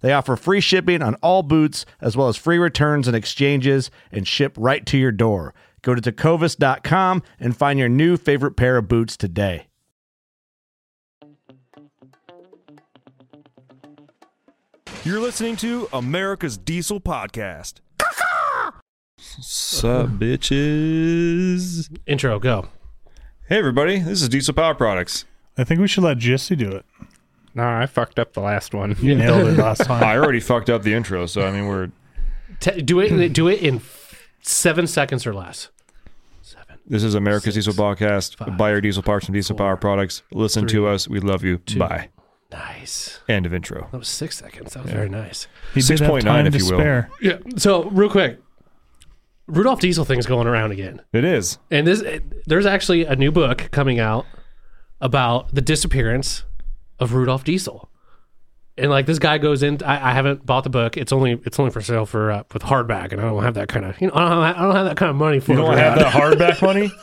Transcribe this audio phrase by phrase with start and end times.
[0.00, 4.26] They offer free shipping on all boots, as well as free returns and exchanges, and
[4.26, 5.54] ship right to your door.
[5.82, 9.66] Go to tecovas.com and find your new favorite pair of boots today.
[15.04, 17.74] You're listening to America's Diesel Podcast.
[19.16, 21.88] Sup, bitches?
[22.06, 22.68] Intro, go.
[23.48, 24.00] Hey, everybody.
[24.00, 25.24] This is Diesel Power Products.
[25.56, 26.84] I think we should let Jesse do it.
[27.54, 28.96] No, I fucked up the last one.
[29.00, 30.02] You nailed it last time.
[30.04, 31.90] I already fucked up the intro, so I mean, we're.
[32.60, 33.32] T- do it.
[33.32, 33.80] Do it in
[34.42, 35.70] seven seconds or less.
[36.42, 36.78] Seven.
[36.86, 38.36] This is America's Six, Diesel Podcast.
[38.36, 40.22] five, Buy your diesel parts from Diesel four, Power Products.
[40.32, 41.08] Listen three, to us.
[41.08, 41.58] We love you.
[41.58, 41.78] two.
[41.78, 42.08] Bye.
[42.50, 43.20] Nice.
[43.28, 43.88] End of intro.
[43.92, 44.72] That was six seconds.
[44.72, 45.46] That was very nice.
[45.74, 46.78] He did have 6.9 time if to you will.
[46.78, 47.10] spare.
[47.20, 47.36] Yeah.
[47.58, 48.38] So real quick,
[49.46, 51.58] Rudolph Diesel thing's going around again, It is.
[51.70, 52.02] and this
[52.46, 54.24] there's actually a new book coming out
[55.00, 56.44] about the disappearance
[56.98, 57.90] of Rudolph Diesel.
[58.76, 60.96] And like this guy goes in, I, I haven't bought the book.
[60.96, 63.68] It's only it's only for sale for uh, with hardback, and I don't have that
[63.68, 65.52] kind of you know I don't have, I don't have that kind of money for
[65.52, 66.90] You don't right have that hardback money?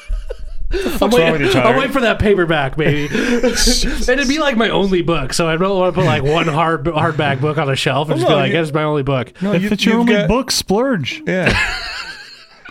[0.71, 3.05] I'm wrong with you, waiting, I'm waiting for that paperback, baby.
[3.13, 6.47] and it'd be like my only book, so I don't want to put like one
[6.47, 9.03] hard hardback book on a shelf and just be no, like, you- "It's my only
[9.03, 11.21] book." No, If it's your you've only got- book, splurge.
[11.27, 11.53] Yeah.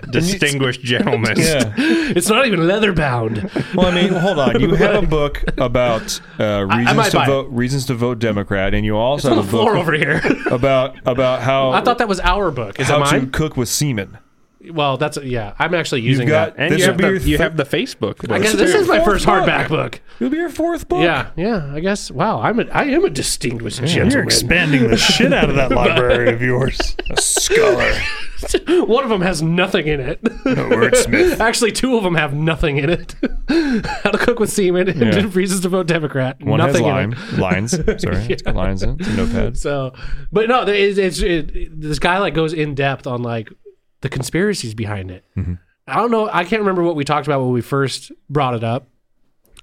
[0.10, 1.34] Distinguished gentlemen.
[1.38, 1.72] Yeah.
[2.14, 3.50] It's not even leather bound.
[3.74, 4.60] Well, I mean, hold on.
[4.60, 7.28] You have a book about uh, reasons might to buy it.
[7.28, 9.92] vote reasons to vote Democrat, and you also on the have a book floor over
[9.92, 10.20] here.
[10.50, 12.78] about about how I thought that was our book.
[12.78, 13.30] Is how that to mine?
[13.30, 14.18] cook with semen.
[14.70, 15.54] Well, that's yeah.
[15.58, 16.62] I'm actually using got- that.
[16.62, 18.30] And This you will have, be the, your you have the Facebook book.
[18.30, 19.44] I guess this is my first book.
[19.44, 20.00] hardback book.
[20.20, 21.02] It'll be your fourth book.
[21.02, 21.70] Yeah, yeah.
[21.74, 22.10] I guess.
[22.10, 23.96] Wow, I'm a I am a distinguished gentleman.
[24.12, 24.26] You're gentleman.
[24.26, 26.96] expanding the shit out of that library of yours.
[27.10, 27.92] A scholar.
[28.68, 30.22] One of them has nothing in it.
[30.22, 31.38] wordsmith.
[31.40, 33.14] Actually, two of them have nothing in it.
[33.48, 35.28] How to cook with semen and Yeah.
[35.32, 36.42] reasons to vote Democrat.
[36.42, 37.38] One nothing has in lime, it.
[37.38, 37.70] lines.
[38.02, 39.00] Sorry, it's got lines in it.
[39.00, 39.58] It's a notepad.
[39.58, 39.94] So,
[40.32, 43.50] but no, there is, it's it, this guy like goes in depth on like
[44.00, 45.24] the conspiracies behind it.
[45.36, 45.54] Mm-hmm.
[45.86, 46.28] I don't know.
[46.32, 48.88] I can't remember what we talked about when we first brought it up,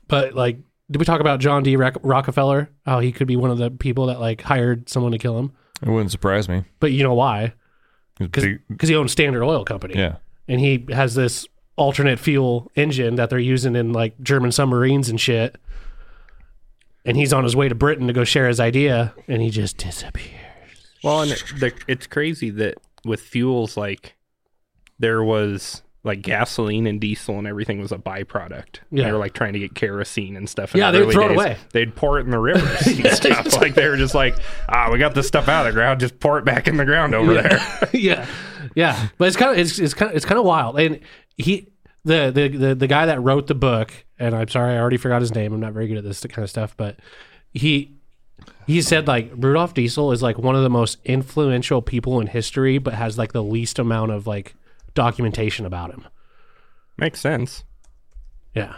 [0.07, 0.57] but like,
[0.89, 1.75] did we talk about John D.
[1.77, 2.69] Rock- Rockefeller?
[2.85, 5.53] How he could be one of the people that like hired someone to kill him.
[5.81, 6.63] It wouldn't surprise me.
[6.79, 7.53] But you know why?
[8.25, 9.95] It Because he owns Standard Oil Company.
[9.97, 10.15] yeah,
[10.47, 15.19] and he has this alternate fuel engine that they're using in like German submarines and
[15.19, 15.55] shit.
[17.03, 19.77] And he's on his way to Britain to go share his idea, and he just
[19.77, 20.35] disappears.
[21.03, 24.13] Well, and it, the, it's crazy that with fuels, like,
[24.99, 28.79] there was like gasoline and diesel and everything was a byproduct.
[28.89, 29.06] Yeah.
[29.06, 30.73] They were like trying to get kerosene and stuff.
[30.73, 31.57] in Yeah, the they would throw it away.
[31.73, 33.47] They'd pour it in the rivers and stuff.
[33.62, 34.35] Like they were just like,
[34.69, 36.85] ah, we got this stuff out of the ground, just pour it back in the
[36.85, 37.59] ground over there.
[37.94, 38.25] yeah,
[38.73, 40.79] yeah, but it's kind of it's, it's kind of it's kind of wild.
[40.79, 41.00] And
[41.38, 41.67] he
[42.03, 45.22] the, the the the guy that wrote the book, and I'm sorry, I already forgot
[45.22, 45.53] his name.
[45.53, 46.97] I'm not very good at this kind of stuff, but
[47.53, 47.96] he
[48.66, 52.79] he said like Rudolf Diesel is like one of the most influential people in history,
[52.79, 54.55] but has like the least amount of like
[54.93, 56.05] documentation about him.
[56.97, 57.64] Makes sense.
[58.53, 58.76] Yeah,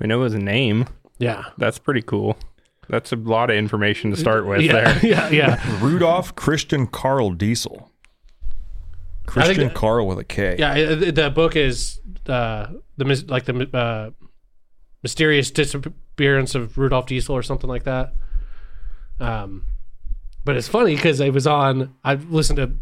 [0.00, 0.86] We know his name.
[1.18, 1.46] yeah.
[1.58, 2.38] That's pretty cool.
[2.88, 4.98] That's a lot of information to start with yeah, there.
[5.06, 7.90] yeah, yeah, Rudolph Christian Carl Diesel.
[9.26, 10.56] Christian that- Carl with a K.
[10.58, 10.74] yeah.
[10.74, 14.10] it- The book is uh, the mys- like the uh,
[15.02, 18.14] mysterious disappearance of Rudolph Diesel or something like that.
[19.20, 19.64] Um,
[20.44, 21.94] but it's funny because it was on.
[22.02, 22.72] I listened to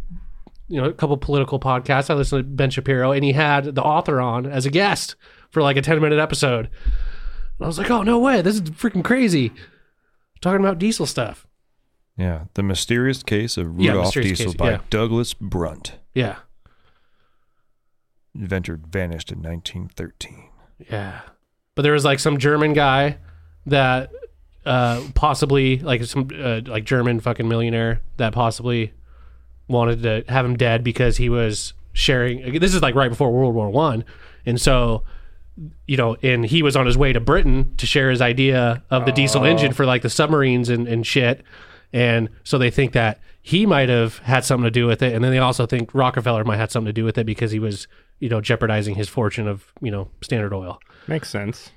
[0.71, 2.09] you know a couple political podcasts.
[2.09, 5.17] I listened to Ben Shapiro, and he had the author on as a guest
[5.51, 6.67] for like a ten minute episode.
[7.59, 9.53] And I was like, oh no way, this is freaking crazy.
[10.41, 11.47] Talking about diesel stuff.
[12.17, 14.81] Yeah, the mysterious case of Yeah, Rudolph Mysterious Diesel Case, by yeah.
[14.91, 15.95] Douglas Brunt.
[16.15, 16.37] Yeah,
[18.35, 20.49] Inventor vanished in 1913.
[20.91, 21.21] yeah.
[21.75, 23.19] But there was like some German guy
[23.67, 24.11] that
[24.67, 28.93] uh possibly like some uh, like German fucking millionaire that possibly
[29.71, 33.55] wanted to have him dead because he was sharing this is like right before World
[33.55, 34.05] War One.
[34.45, 35.05] And so
[35.87, 39.05] you know, and he was on his way to Britain to share his idea of
[39.05, 39.45] the diesel oh.
[39.45, 41.43] engine for like the submarines and, and shit.
[41.93, 45.15] And so they think that he might have had something to do with it.
[45.15, 47.59] And then they also think Rockefeller might have something to do with it because he
[47.59, 47.89] was,
[48.21, 50.81] you know, jeopardizing his fortune of, you know, Standard Oil.
[51.09, 51.73] Makes sense.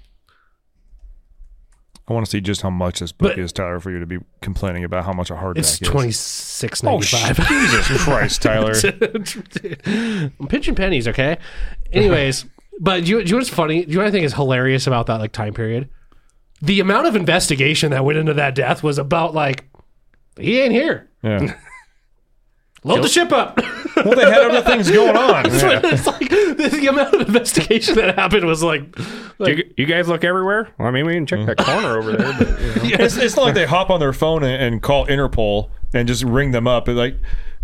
[2.08, 4.06] I want to see just how much this book But- is, Tyler, for you to
[4.06, 5.88] be complaining about how much a hardback It's is.
[5.88, 7.36] twenty six Oh, ninety five.
[7.38, 8.74] sh- Jesus Christ, Tyler.
[9.86, 11.38] I'm pinching pennies, okay?
[11.92, 12.46] Anyways,
[12.82, 13.86] but do you, do you know what's funny?
[13.86, 15.90] Do you know what I think is hilarious about that like time period?
[16.62, 19.66] The amount of investigation that went into that death was about like
[20.38, 21.10] he ain't here.
[21.22, 21.56] Yeah.
[22.84, 23.58] Load the ship up.
[23.96, 25.44] Well, they had other things going on.
[25.50, 28.84] That's what it's like the, the amount of investigation that happened was like,
[29.40, 30.70] like you, you guys look everywhere.
[30.78, 32.34] Well, I mean, we can check that corner over there.
[32.38, 33.04] But, you know.
[33.06, 36.24] It's, it's not like they hop on their phone and, and call Interpol and just
[36.24, 36.86] ring them up.
[36.86, 37.18] But like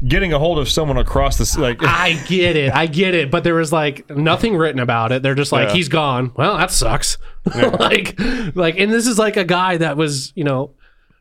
[0.08, 1.80] getting a hold of someone across the s- like.
[1.84, 5.24] I get it, I get it, but there was like nothing written about it.
[5.24, 5.74] They're just like Yeah.
[5.76, 6.32] he's gone.
[6.36, 7.18] Well, that sucks.
[7.56, 8.18] like,
[8.56, 10.72] like, and this is like a guy that was, you know,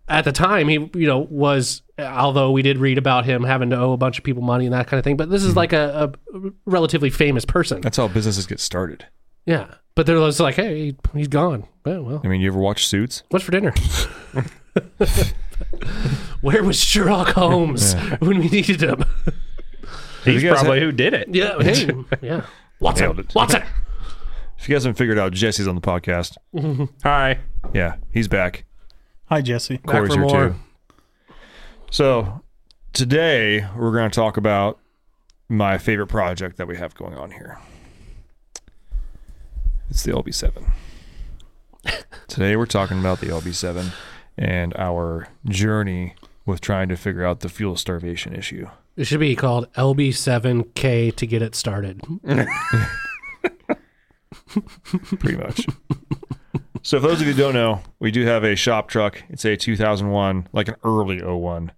[0.08, 1.82] at the time he, you know, was.
[1.98, 4.72] Although we did read about him having to owe a bunch of people money and
[4.72, 5.58] that kind of thing, but this is mm-hmm.
[5.58, 7.80] like a, a relatively famous person.
[7.80, 9.06] That's how businesses get started.
[9.46, 9.66] Yeah,
[9.96, 11.66] but they're just like, hey, he, he's gone.
[11.84, 13.24] Well, well, I mean, you ever watch Suits?
[13.30, 13.74] what's for dinner?
[16.40, 19.04] Where was Sherlock Holmes when we needed him?
[20.24, 21.34] He's probably ha- who did it.
[21.34, 21.90] yeah, hey,
[22.22, 22.44] yeah.
[22.78, 23.34] Watson, Nailed it.
[23.34, 23.62] Watson.
[24.58, 26.36] If you guys haven't figured out, Jesse's on the podcast.
[26.54, 26.84] Mm-hmm.
[27.02, 27.38] Hi.
[27.72, 28.64] Yeah, he's back.
[29.28, 29.76] Hi, Jesse.
[29.78, 30.48] Corey's for here more.
[30.48, 30.54] too.
[31.90, 32.40] So
[32.94, 34.78] today we're going to talk about
[35.50, 37.58] my favorite project that we have going on here.
[39.90, 40.70] It's the LB7.
[42.26, 43.92] today we're talking about the LB7
[44.38, 46.14] and our journey
[46.46, 48.66] with trying to figure out the fuel starvation issue.
[48.96, 52.00] It should be called LB7K to get it started.
[55.18, 55.66] pretty much.
[56.82, 59.22] So, for those of you who don't know, we do have a shop truck.
[59.28, 61.72] It's a 2001, like an early 01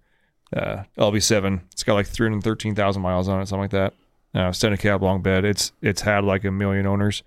[0.55, 1.61] uh, LB7.
[1.71, 3.93] It's got like 313,000 miles on it, something like that.
[4.33, 5.43] Uh, center cab, long bed.
[5.43, 7.21] It's it's had like a million owners,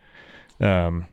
[0.59, 1.07] um,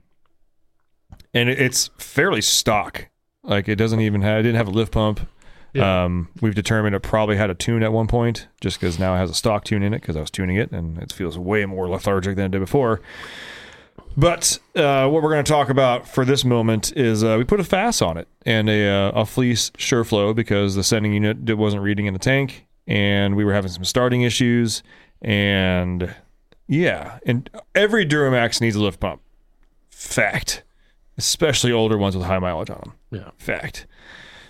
[1.33, 3.09] and it, it's fairly stock.
[3.43, 4.39] Like it doesn't even have.
[4.39, 5.27] It didn't have a lift pump.
[5.73, 6.05] Yeah.
[6.05, 9.17] Um, we've determined it probably had a tune at one point, just because now it
[9.17, 9.99] has a stock tune in it.
[9.99, 13.01] Because I was tuning it, and it feels way more lethargic than it did before.
[14.17, 17.59] But uh, what we're going to talk about for this moment is uh, we put
[17.59, 21.81] a FASS on it and a, uh, a fleece SureFlow because the sending unit wasn't
[21.81, 24.83] reading in the tank, and we were having some starting issues.
[25.21, 26.13] And
[26.67, 29.21] yeah, and every Duramax needs a lift pump.
[29.89, 30.63] Fact,
[31.17, 32.93] especially older ones with high mileage on them.
[33.11, 33.29] Yeah.
[33.37, 33.87] Fact.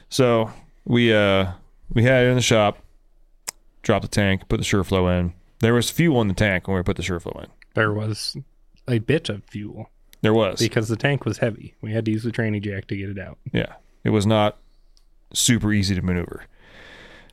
[0.10, 0.52] So
[0.86, 1.52] we uh
[1.94, 2.80] we had it in the shop,
[3.82, 5.34] dropped the tank, put the SureFlow in.
[5.60, 7.50] There was fuel in the tank when we put the SureFlow in.
[7.76, 8.38] There was
[8.88, 9.90] a bit of fuel
[10.22, 10.60] There was.
[10.60, 11.76] because the tank was heavy.
[11.82, 13.38] We had to use the tranny jack to get it out.
[13.54, 13.74] Yeah.
[14.04, 14.58] It was not
[15.34, 16.46] super easy to maneuver.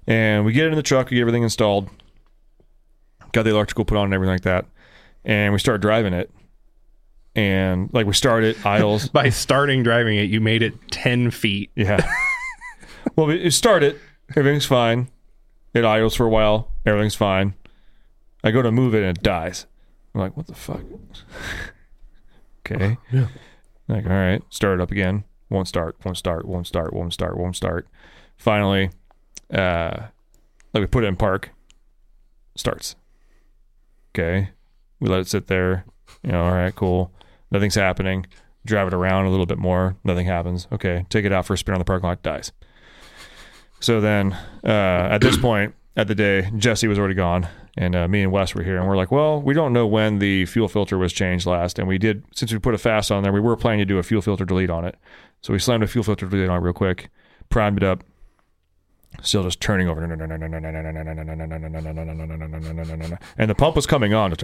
[0.07, 1.90] And we get it in the truck, we get everything installed,
[3.33, 4.67] got the electrical put on and everything like that.
[5.25, 6.31] And we start driving it.
[7.35, 9.09] And like we start it, idles.
[9.09, 11.71] By starting driving it, you made it 10 feet.
[11.75, 12.07] yeah.
[13.17, 13.99] well, we we start it,
[14.37, 15.09] everything's fine.
[15.75, 17.55] It idles for a while, everything's fine.
[18.43, 19.67] I go to move it and it dies.
[20.15, 20.81] I'm like, what the fuck?
[22.67, 22.99] okay.
[23.12, 23.29] Yeah.
[23.88, 25.25] Like, all right, start it up again.
[25.50, 27.88] Won't start, won't start, won't start, won't start, won't start.
[28.37, 28.91] Finally,
[29.53, 30.09] uh,
[30.75, 31.50] like we put it in park,
[32.55, 32.97] starts.
[34.15, 34.50] Okay.
[35.00, 35.85] We let it sit there.
[36.23, 37.12] You know, all right, cool.
[37.50, 38.27] Nothing's happening.
[38.67, 39.97] Drive it around a little bit more.
[40.05, 40.67] Nothing happens.
[40.73, 41.07] Okay.
[41.09, 42.53] Take it out for a spin on the parking lot, dies.
[43.81, 44.33] So then,
[44.65, 47.49] uh, at this point, at the day, Jesse was already gone,
[47.79, 50.19] and uh, me and Wes were here, and we're like, well, we don't know when
[50.19, 53.23] the fuel filter was changed last, and we did since we put a FASS on
[53.23, 54.97] there, we were planning to do a fuel filter delete on it,
[55.41, 57.09] so we slammed a fuel filter delete on it real quick,
[57.51, 58.03] primed it up,
[59.23, 60.11] still just turning over, and
[63.49, 64.35] the pump was coming on,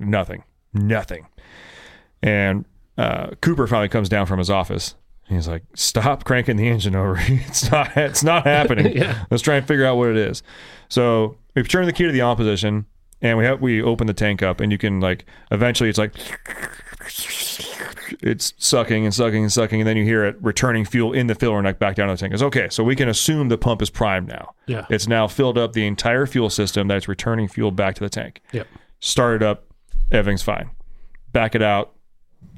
[0.00, 0.42] nothing,
[0.74, 1.28] nothing,
[2.22, 2.64] and
[2.98, 4.96] uh, Cooper finally comes down from his office.
[5.28, 7.18] He's like, "Stop cranking the engine over.
[7.20, 7.96] it's not.
[7.96, 8.96] It's not happening.
[8.96, 9.26] Yeah.
[9.30, 10.42] Let's try and figure out what it is."
[10.88, 12.86] So we turn the key to the on position,
[13.20, 16.12] and we have we open the tank up, and you can like eventually it's like
[18.20, 21.34] it's sucking and sucking and sucking, and then you hear it returning fuel in the
[21.34, 22.32] filler neck back down to the tank.
[22.32, 24.54] It's okay, so we can assume the pump is primed now.
[24.66, 24.86] Yeah.
[24.90, 28.42] It's now filled up the entire fuel system that's returning fuel back to the tank.
[28.52, 28.66] Yep.
[29.00, 29.64] Start it up,
[30.12, 30.70] everything's fine.
[31.32, 31.94] Back it out,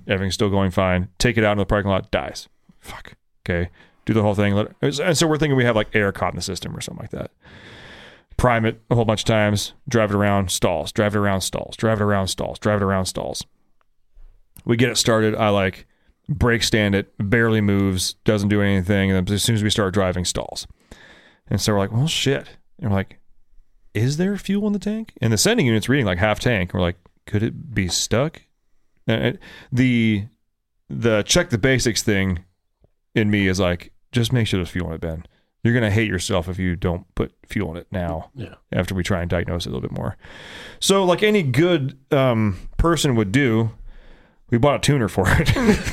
[0.06, 1.08] everything's still going fine.
[1.18, 2.48] Take it out in the parking lot, dies.
[2.80, 3.14] Fuck.
[3.48, 3.70] Okay.
[4.04, 4.68] Do the whole thing.
[4.80, 7.10] And so we're thinking we have like air caught in the system or something like
[7.10, 7.30] that.
[8.38, 11.76] Prime it a whole bunch of times, drive it around, stalls, drive it around, stalls,
[11.76, 13.44] drive it around, stalls, drive it around, stalls.
[14.64, 15.34] We get it started.
[15.34, 15.86] I like
[16.28, 19.10] brake stand it, barely moves, doesn't do anything.
[19.10, 20.66] And as soon as we start driving, stalls.
[21.48, 22.48] And so we're like, well, shit.
[22.78, 23.18] And we're like,
[23.94, 25.14] is there fuel in the tank?
[25.20, 26.72] And the sending unit's reading like half tank.
[26.72, 28.42] We're like, could it be stuck?
[29.06, 29.40] It-
[29.72, 30.26] the
[30.90, 32.44] the check the basics thing
[33.14, 35.26] in me is like, just make sure there's fuel in it, Ben.
[35.62, 38.30] You're gonna hate yourself if you don't put fuel in it now.
[38.34, 38.54] Yeah.
[38.72, 40.16] After we try and diagnose it a little bit more.
[40.80, 43.70] So, like any good um, person would do,
[44.50, 45.52] we bought a tuner for it.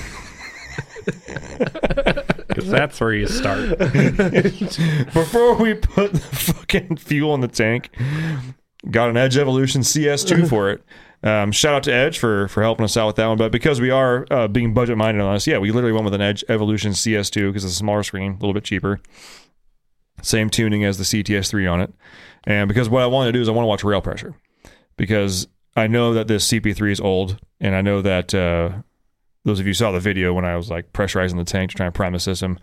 [2.56, 3.78] Because that's where you start.
[5.14, 7.90] Before we put the fucking fuel in the tank,
[8.90, 10.82] got an Edge Evolution CS2 for it.
[11.22, 13.38] Um, shout out to Edge for for helping us out with that one.
[13.38, 16.14] But because we are uh, being budget minded on this, yeah, we literally went with
[16.14, 19.02] an Edge Evolution CS2 because it's a smaller screen, a little bit cheaper.
[20.22, 21.94] Same tuning as the CTS3 on it.
[22.46, 24.34] And because what I want to do is I want to watch rail pressure
[24.98, 28.72] because I know that this CP3 is old, and I know that uh,
[29.44, 31.86] those of you saw the video when I was like pressurizing the tank to try
[31.86, 32.58] and prime the system,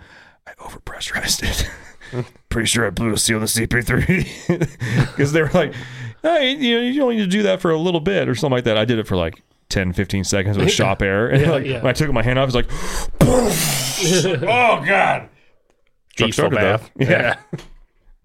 [0.46, 2.24] I overpressurized it.
[2.48, 5.74] Pretty sure I blew a seal in the CP3 because they were like,
[6.22, 8.56] hey, you know, you only need to do that for a little bit or something
[8.56, 8.76] like that.
[8.78, 11.28] I did it for like 10, 15 seconds with shop air.
[11.28, 11.82] And Yeah, like, yeah.
[11.82, 12.68] when I took my hand off, it's like,
[14.42, 15.28] oh, God.
[16.16, 16.78] Truck started, though.
[16.78, 16.90] bath.
[16.96, 17.36] Yeah.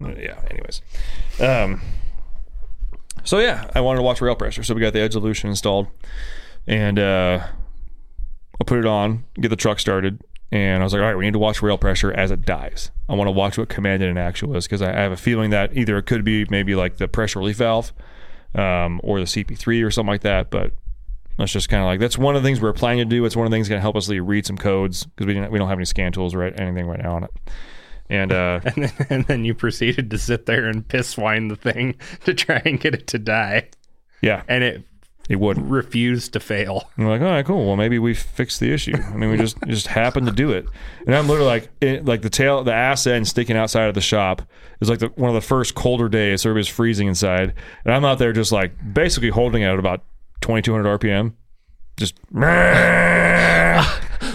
[0.00, 0.40] yeah.
[0.50, 0.82] Anyways.
[1.40, 1.80] Um,
[3.24, 4.62] so yeah, I wanted to watch rail pressure.
[4.62, 5.88] So we got the Edge Evolution installed
[6.66, 7.46] and uh,
[8.60, 10.22] I'll put it on, get the truck started.
[10.50, 12.90] And I was like, all right, we need to watch rail pressure as it dies.
[13.08, 15.50] I want to watch what commanded in actual is because I, I have a feeling
[15.50, 17.92] that either it could be maybe like the pressure relief valve
[18.54, 20.50] um, or the CP3 or something like that.
[20.50, 20.72] But
[21.36, 23.24] that's just kind of like that's one of the things we're planning to do.
[23.26, 25.58] It's one of the things going to help us read some codes because we we
[25.58, 27.30] don't have any scan tools or anything right now on it.
[28.10, 31.56] And uh, and, then, and then you proceeded to sit there and piss wine the
[31.56, 33.68] thing to try and get it to die.
[34.22, 34.82] yeah, And it
[35.28, 35.66] it wouldn't.
[35.70, 36.88] refused to fail.
[36.96, 37.66] And we're like, all right, cool.
[37.66, 38.94] Well, maybe we fixed the issue.
[38.96, 40.66] I mean, we just just happened to do it.
[41.06, 44.00] And I'm literally like, it, like the tail, the ass end sticking outside of the
[44.00, 44.40] shop
[44.80, 46.40] is like the, one of the first colder days.
[46.42, 47.52] So everybody's freezing inside,
[47.84, 50.02] and I'm out there just like basically holding it at about
[50.40, 51.34] 2,200 RPM.
[51.98, 52.14] Just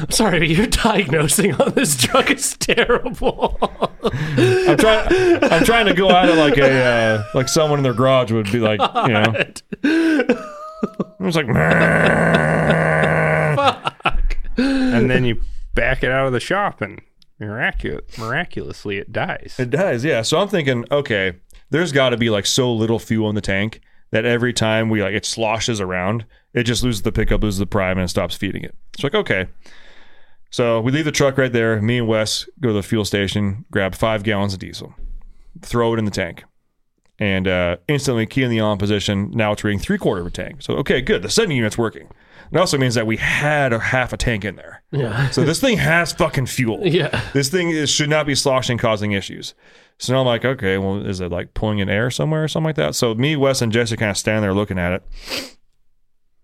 [0.04, 3.58] I'm sorry, but your diagnosing on this truck is terrible.
[4.04, 5.44] I'm trying.
[5.44, 8.52] I'm trying to go out it like a uh, like someone in their garage would
[8.52, 9.34] be like, you know.
[9.84, 11.48] It was like,
[14.58, 15.42] And then you
[15.74, 17.02] back it out of the shop and
[17.40, 19.56] miracu- miraculously it dies.
[19.58, 20.22] It does, yeah.
[20.22, 21.36] So I'm thinking, okay,
[21.70, 23.80] there's got to be like so little fuel in the tank
[24.12, 27.66] that every time we like it sloshes around, it just loses the pickup, loses the
[27.66, 28.76] prime, and it stops feeding it.
[28.94, 29.48] It's like okay.
[30.54, 31.82] So we leave the truck right there.
[31.82, 34.94] Me and Wes go to the fuel station, grab five gallons of diesel,
[35.64, 36.44] throw it in the tank,
[37.18, 39.32] and uh, instantly key in the on position.
[39.32, 40.62] Now it's reading three quarter of a tank.
[40.62, 41.24] So okay, good.
[41.24, 42.08] The sending unit's working.
[42.52, 44.84] It also means that we had a half a tank in there.
[44.92, 45.32] yeah.
[45.32, 46.82] So this thing has fucking fuel.
[46.88, 47.20] Yeah.
[47.34, 49.56] This thing is, should not be sloshing, causing issues.
[49.98, 52.68] So now I'm like, okay, well, is it like pulling in air somewhere or something
[52.68, 52.94] like that?
[52.94, 55.58] So me, Wes, and Jesse kind of stand there looking at it,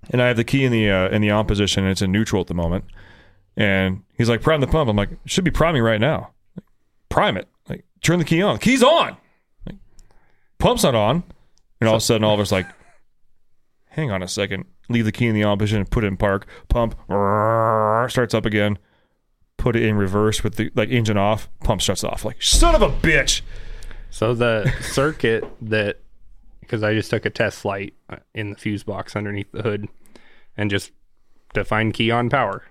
[0.10, 2.12] and I have the key in the uh, in the on position, and it's in
[2.12, 2.86] neutral at the moment.
[3.60, 4.90] And he's like, prime the pump.
[4.90, 6.32] I'm like, should be priming right now.
[6.56, 6.66] Like,
[7.10, 7.48] prime it.
[7.68, 8.58] Like, turn the key on.
[8.58, 9.18] Key's on.
[9.68, 9.76] Like,
[10.58, 11.24] pump's not on.
[11.80, 12.66] And all of a sudden, all of us like,
[13.90, 14.66] hang on a second.
[14.90, 16.48] Leave the key in the on position, and put it in park.
[16.68, 16.96] Pump
[18.10, 18.80] starts up again
[19.60, 22.26] put it in reverse with the like engine off, pump shuts off.
[22.26, 23.42] Like son of a bitch.
[24.10, 26.00] So the circuit that,
[26.62, 29.88] because I just took a test light uh, in the fuse box underneath the hood,
[30.58, 30.92] and just
[31.54, 32.64] to find key on power.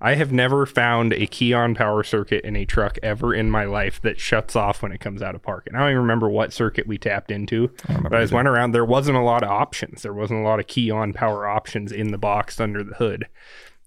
[0.00, 3.64] I have never found a key on power circuit in a truck ever in my
[3.64, 5.66] life that shuts off when it comes out of park.
[5.66, 7.70] And I don't even remember what circuit we tapped into.
[8.02, 8.72] But I just went around.
[8.72, 10.02] There wasn't a lot of options.
[10.02, 13.26] There wasn't a lot of key on power options in the box under the hood.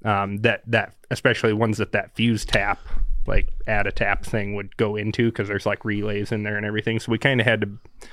[0.03, 2.79] Um, that that especially ones that that fuse tap
[3.27, 6.65] like add a tap thing would go into because there's like relays in there and
[6.65, 6.99] everything.
[6.99, 8.09] So we kind of had to.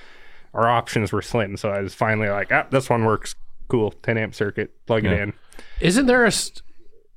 [0.55, 1.57] Our options were slim.
[1.57, 3.35] So I was finally like, ah, this one works.
[3.69, 4.75] Cool, 10 amp circuit.
[4.87, 5.33] Plug it in.
[5.81, 6.63] Isn't there a st-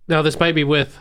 [0.08, 0.22] now?
[0.22, 0.98] This might be with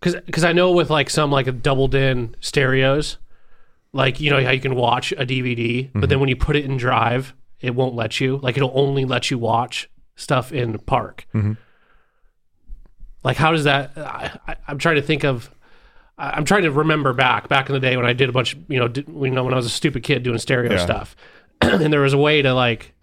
[0.00, 3.18] because because I know with like some like double DIN stereos,
[3.92, 6.20] Like you know how you can watch a DVD, but then mm-hmm.
[6.20, 8.38] when you put it in Drive, it won't let you.
[8.38, 11.26] Like it'll only let you watch stuff in Park.
[11.34, 11.52] Mm-hmm.
[13.24, 13.92] Like how does that?
[13.96, 15.50] I, I'm trying to think of.
[16.16, 18.56] I- I'm trying to remember back back in the day when I did a bunch.
[18.68, 20.84] You know, did, you know when I was a stupid kid doing stereo Yeah.
[20.84, 21.16] stuff,
[21.60, 22.94] and there was a way to like.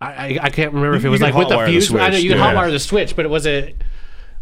[0.00, 1.94] I, I, can't remember if it was like with the hotwire the fuse.
[1.94, 2.52] I know you can yeah.
[2.52, 3.74] hotwire the switch, but it was a.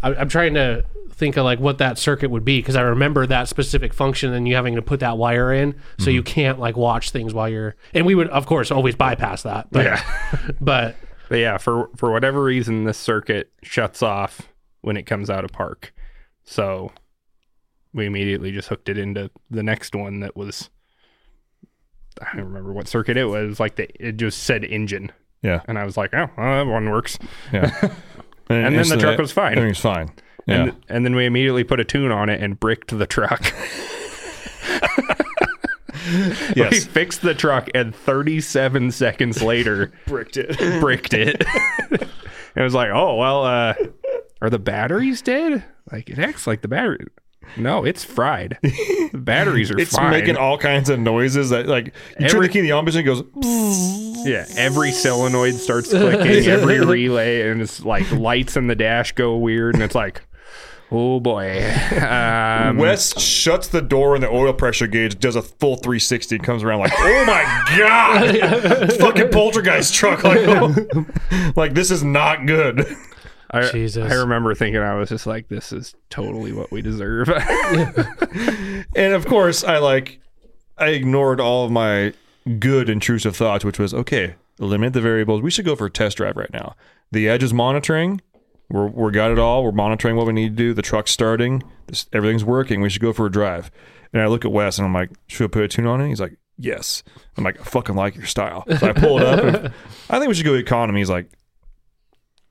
[0.02, 3.26] I, I'm trying to think of like what that circuit would be because I remember
[3.26, 6.10] that specific function and you having to put that wire in, so Mm-hmm.
[6.10, 7.76] you can't like watch things while you're.
[7.94, 9.68] And we would of course always bypass that.
[9.70, 10.50] But, Yeah.
[10.60, 10.96] but
[11.28, 14.48] But yeah, for for whatever reason, this circuit shuts off
[14.80, 15.94] when it comes out of park.
[16.44, 16.90] So
[17.94, 20.70] we immediately just hooked it into the next one that was.
[22.20, 23.60] I don't remember what circuit it was.
[23.60, 25.60] Like the it just said engine, Yeah.
[25.66, 27.18] and I was like, oh, well, that one works.
[27.52, 27.94] Yeah.
[28.48, 29.52] And then the truck was fine.
[29.56, 30.10] Everything's fine.
[30.46, 30.64] Yeah.
[30.64, 33.50] And, and then we immediately put a tune on it and bricked the truck.
[36.04, 36.84] We yes.
[36.84, 40.58] fixed the truck, and 37 seconds later, Bricked it.
[40.80, 41.42] bricked it.
[41.90, 42.02] And
[42.56, 43.74] it was like, oh well, uh,
[44.42, 45.64] are the batteries dead?
[45.90, 47.06] Like it acts like the battery.
[47.56, 48.58] No, it's fried.
[48.62, 50.10] The batteries are It's fine.
[50.10, 52.96] making all kinds of noises that like you turn the key in the on and
[52.96, 53.22] it goes
[54.24, 59.36] yeah, every solenoid starts clicking, every relay, and it's like lights in the dash go
[59.36, 60.22] weird, and it's like,
[60.90, 61.62] oh boy.
[62.00, 66.44] Um, Wes shuts the door and the oil pressure gauge does a full 360 and
[66.44, 70.24] comes around like, oh my god, fucking poltergeist truck.
[70.24, 70.74] Like, oh.
[71.56, 72.86] like this is not good.
[73.52, 74.10] I, Jesus.
[74.10, 77.28] I remember thinking I was just like, this is totally what we deserve.
[78.94, 80.20] And of course, I like,
[80.76, 82.12] I ignored all of my
[82.58, 85.42] good intrusive thoughts, which was okay, limit the variables.
[85.42, 86.74] We should go for a test drive right now.
[87.10, 88.20] The edge is monitoring.
[88.70, 89.64] We're we're got it all.
[89.64, 90.74] We're monitoring what we need to do.
[90.74, 91.62] The truck's starting.
[91.86, 92.80] This, everything's working.
[92.80, 93.70] We should go for a drive.
[94.12, 96.08] And I look at Wes and I'm like, should I put a tune on it?
[96.08, 97.02] He's like, yes.
[97.36, 98.64] I'm like, I fucking like your style.
[98.78, 99.42] So I pull it up.
[99.42, 99.56] And
[100.10, 101.00] I think we should go economy.
[101.00, 101.30] He's like,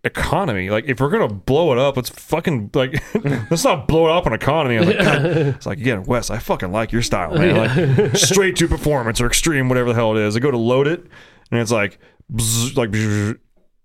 [0.04, 0.70] economy.
[0.70, 3.02] Like if we're gonna blow it up, let's fucking like
[3.50, 4.80] let's not blow it up on economy.
[4.80, 7.56] Like, it's like again, Wes, I fucking like your style, man.
[7.58, 10.36] Like straight to performance or extreme, whatever the hell it is.
[10.36, 11.06] I go to load it,
[11.52, 12.00] and it's like
[12.32, 13.38] bzz, like bzz,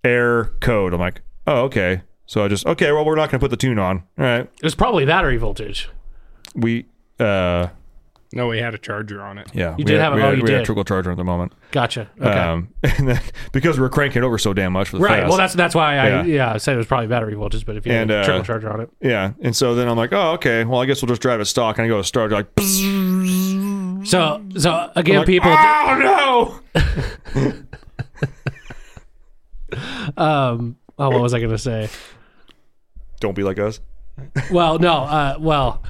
[0.05, 0.95] air code.
[0.95, 2.03] I'm like, oh okay.
[2.27, 2.93] So I just okay.
[2.93, 3.99] Well, we're not gonna put the tune on.
[4.19, 4.41] All right.
[4.41, 5.89] it was probably battery voltage.
[6.55, 6.87] We
[7.21, 7.69] uh
[8.33, 9.49] no, we had a charger on it.
[9.55, 9.71] yeah.
[9.71, 10.67] You we did had, have a- we oh, had, you we had a did.
[10.67, 11.53] trickle charger at the moment.
[11.71, 12.11] Gotcha.
[12.21, 12.29] Okay.
[12.31, 13.21] Um, and then
[13.53, 15.21] because we were cranking it over so damn much for the right.
[15.21, 15.29] fest.
[15.29, 16.25] Well, that's that's why I Yeah.
[16.25, 18.25] yeah, I said it was probably battery voltage, but if you And, had a uh,
[18.25, 20.65] trickle charger on it, Yeah, and so then I'm like, oh, okay.
[20.65, 21.79] Well, I guess we'll just drive it stock.
[21.79, 22.47] And I go to start, like,
[24.07, 25.51] so so again, like, people.
[25.53, 27.53] Oh no!
[30.17, 30.77] Um.
[30.99, 31.89] Oh, what was I gonna say?
[33.21, 33.81] Don't be like us.
[34.51, 34.93] Well, no.
[35.03, 35.37] Uh.
[35.39, 35.83] Well.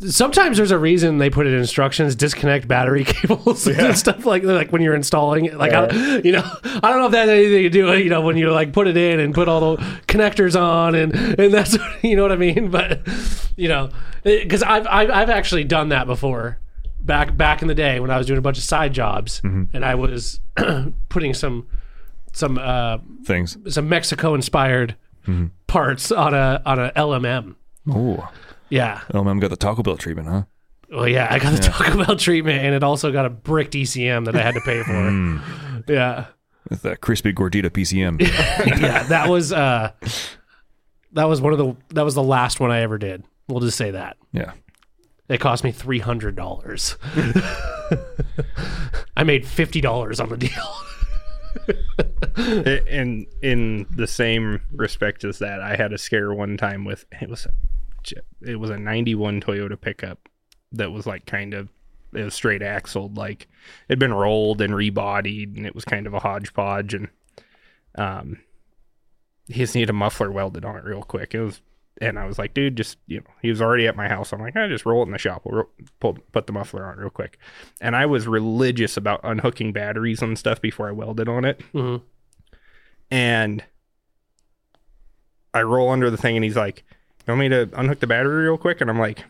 [0.00, 4.44] Sometimes there's a reason they put it in instructions: disconnect battery cables and stuff like
[4.44, 5.56] like when you're installing it.
[5.58, 8.10] Like, I you know, I don't know if that has anything to do with you
[8.10, 11.52] know when you like put it in and put all the connectors on and and
[11.52, 12.70] that's you know what I mean.
[12.70, 13.00] But
[13.56, 13.90] you know,
[14.22, 16.58] because I've, I've I've actually done that before
[17.00, 19.84] back back in the day when I was doing a bunch of side jobs and
[19.84, 20.38] I was
[21.08, 21.66] putting some
[22.32, 23.56] some uh, Things.
[23.68, 24.94] some Mexico inspired
[25.66, 27.56] parts on a on a LMM.
[27.90, 28.28] Oh,
[28.70, 29.00] Yeah.
[29.12, 30.42] LMM got the Taco Bell treatment, huh?
[30.90, 34.24] Well, yeah, I got the Taco Bell treatment, and it also got a brick DCM
[34.24, 35.92] that I had to pay for.
[35.92, 36.26] Yeah,
[36.68, 38.20] With that crispy gordita PCM.
[38.80, 39.92] yeah, that was uh,
[41.12, 43.24] that was one of the that was the last one I ever did.
[43.48, 44.52] We'll just say that yeah.
[45.28, 46.96] it cost me three hundred dollars.
[49.16, 50.74] I made fifty dollars on the deal.
[52.36, 57.04] I- in in the same respect as that, I had a scare one time with
[57.20, 57.52] it was a,
[58.42, 60.28] it was a '91 Toyota pickup
[60.72, 61.68] that was like kind of
[62.14, 63.48] it was straight axled, like
[63.88, 67.08] it'd been rolled and rebodied, and it was kind of a hodgepodge, and
[67.96, 68.38] um,
[69.46, 71.34] he just needed a muffler welded on it real quick.
[71.34, 71.60] It was.
[72.00, 74.32] And I was like, dude, just you know, he was already at my house.
[74.32, 75.42] I'm like, I just roll it in the shop.
[75.44, 77.38] We'll pull, put the muffler on real quick.
[77.80, 82.02] And I was religious about unhooking batteries and stuff before I welded on it Mhm.
[83.10, 83.64] and
[85.52, 86.84] I roll under the thing, and he's like,
[87.28, 89.24] "You want me to unhook the battery real quick?" And I'm like,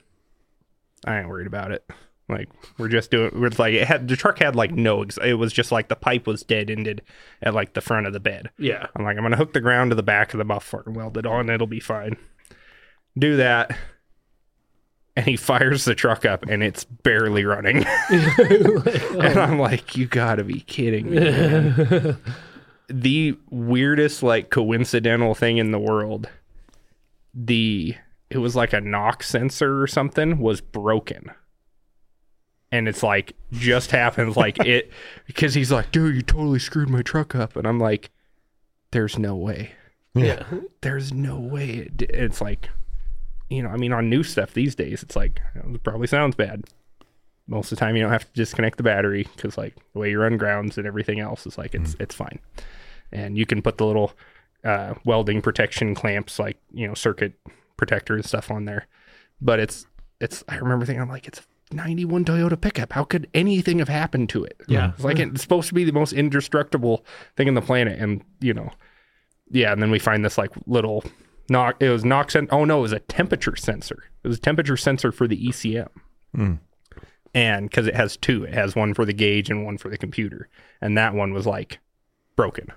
[1.04, 1.84] "I ain't worried about it.
[2.28, 3.30] Like, we're just doing.
[3.34, 5.02] We're like, it had the truck had like no.
[5.02, 7.02] Ex- it was just like the pipe was dead ended
[7.42, 8.50] at like the front of the bed.
[8.58, 10.94] Yeah, I'm like, I'm gonna hook the ground to the back of the muffler and
[10.94, 11.50] weld it on.
[11.50, 12.16] It'll be fine.
[13.18, 13.76] Do that."
[15.16, 17.84] And he fires the truck up, and it's barely running.
[18.10, 22.14] and I'm like, "You gotta be kidding me!"
[22.88, 26.28] the weirdest like coincidental thing in the world
[27.44, 27.94] the
[28.30, 31.30] it was like a knock sensor or something was broken
[32.70, 34.90] and it's like just happens like it
[35.26, 38.10] because he's like, dude, you totally screwed my truck up, and I'm like,
[38.90, 39.72] there's no way,
[40.14, 40.44] Yeah.
[40.80, 41.70] there's no way.
[41.70, 42.68] It, it's like,
[43.48, 46.64] you know, I mean, on new stuff these days, it's like it probably sounds bad.
[47.46, 50.10] Most of the time, you don't have to disconnect the battery because like the way
[50.10, 52.00] you run grounds and everything else is like it's mm.
[52.00, 52.38] it's fine,
[53.12, 54.12] and you can put the little
[54.64, 57.34] uh, welding protection clamps, like you know, circuit
[57.76, 58.86] protector and stuff on there.
[59.40, 59.86] But it's
[60.20, 60.44] it's.
[60.48, 61.40] I remember thinking, I'm like, it's
[61.70, 62.92] a '91 Toyota pickup.
[62.92, 64.56] How could anything have happened to it?
[64.68, 64.92] Yeah.
[64.94, 67.04] it's like it's supposed to be the most indestructible
[67.36, 68.70] thing on the planet, and you know,
[69.50, 69.72] yeah.
[69.72, 71.04] And then we find this like little
[71.48, 71.76] knock.
[71.80, 72.30] It was knock.
[72.30, 74.04] Sen- oh no, it was a temperature sensor.
[74.24, 75.88] It was a temperature sensor for the ECM.
[77.34, 79.98] And because it has two, it has one for the gauge and one for the
[79.98, 80.48] computer,
[80.80, 81.78] and that one was like
[82.36, 82.72] broken.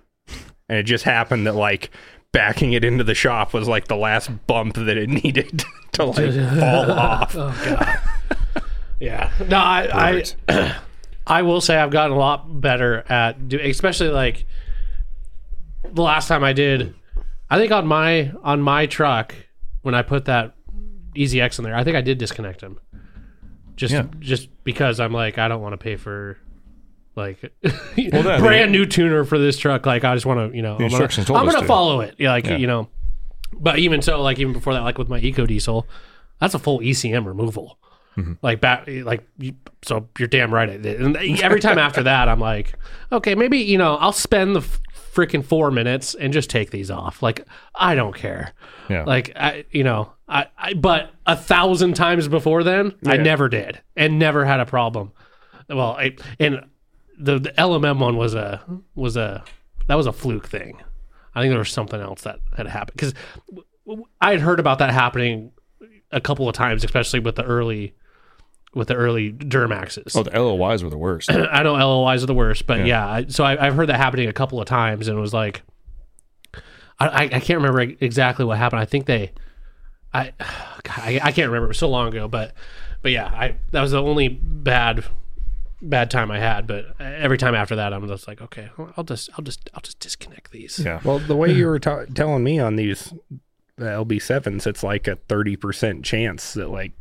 [0.72, 1.90] And it just happened that like
[2.32, 6.16] backing it into the shop was like the last bump that it needed to like
[6.34, 7.36] fall oh, off.
[7.36, 8.64] Oh god.
[9.02, 9.32] yeah.
[9.50, 10.78] No, I I
[11.28, 14.46] I will say I've gotten a lot better at do especially like
[15.92, 16.96] the last time I did
[17.50, 19.36] I think on my on my truck
[19.82, 20.56] when I put that
[21.16, 22.80] Easy X in there, I think I did disconnect him.
[23.76, 24.06] Just Yeah.
[24.20, 26.38] just because I'm like I don't want to pay for
[27.16, 29.86] like that- brand new tuner for this truck.
[29.86, 31.66] Like I just want to, you know, I'm gonna, I'm gonna to.
[31.66, 32.16] follow it.
[32.18, 32.58] Yeah, like Yeah.
[32.58, 32.90] you know.
[33.54, 35.88] But even so, like even before that, like with my Eco Diesel,
[36.40, 37.78] that's a full ECM removal.
[38.18, 38.34] Mm-hmm.
[38.42, 40.68] Like back, like you, so you're damn right.
[40.70, 42.74] It, and every time after that, I'm like,
[43.12, 44.62] okay, maybe you know, I'll spend the
[45.14, 47.22] freaking four minutes and just take these off.
[47.22, 47.46] Like
[47.76, 48.54] I don't care.
[48.90, 49.04] Yeah.
[49.04, 53.82] Like I, you know, I, I but a thousand times before then, I never did
[53.98, 55.12] and never had a problem.
[55.70, 56.66] Well, I, and
[57.22, 58.62] the, the LMM one was a
[58.96, 59.44] was a
[59.88, 60.82] that was a fluke thing.
[61.34, 63.14] I think there was something else that had happened because
[64.20, 65.52] I had heard about that happening
[66.12, 67.96] a couple of times, especially with the early
[68.74, 70.16] with the early Duramaxes.
[70.16, 71.30] oh, the LLYs were the worst.
[71.32, 73.08] I know LLYs are the worst, but yeah.
[73.08, 75.62] I, so I, I've heard that happening a couple of times, and it was like,
[77.00, 78.80] I, I, I can't remember exactly what happened.
[78.80, 79.34] I think they,
[80.14, 80.32] I,
[80.84, 81.66] God, I, I can't remember.
[81.66, 82.54] It was so long ago, but,
[83.02, 85.04] but yeah, I that was the only bad,
[85.82, 86.68] bad time I had.
[86.68, 90.00] But every time after that, I'm just like, okay, I'll just, I'll just, I'll just
[90.00, 90.80] disconnect these.
[90.80, 91.00] Yeah.
[91.04, 93.14] Well, the way you were ta- telling me on these
[93.80, 96.92] uh, LB7s, it's like a 30% chance that like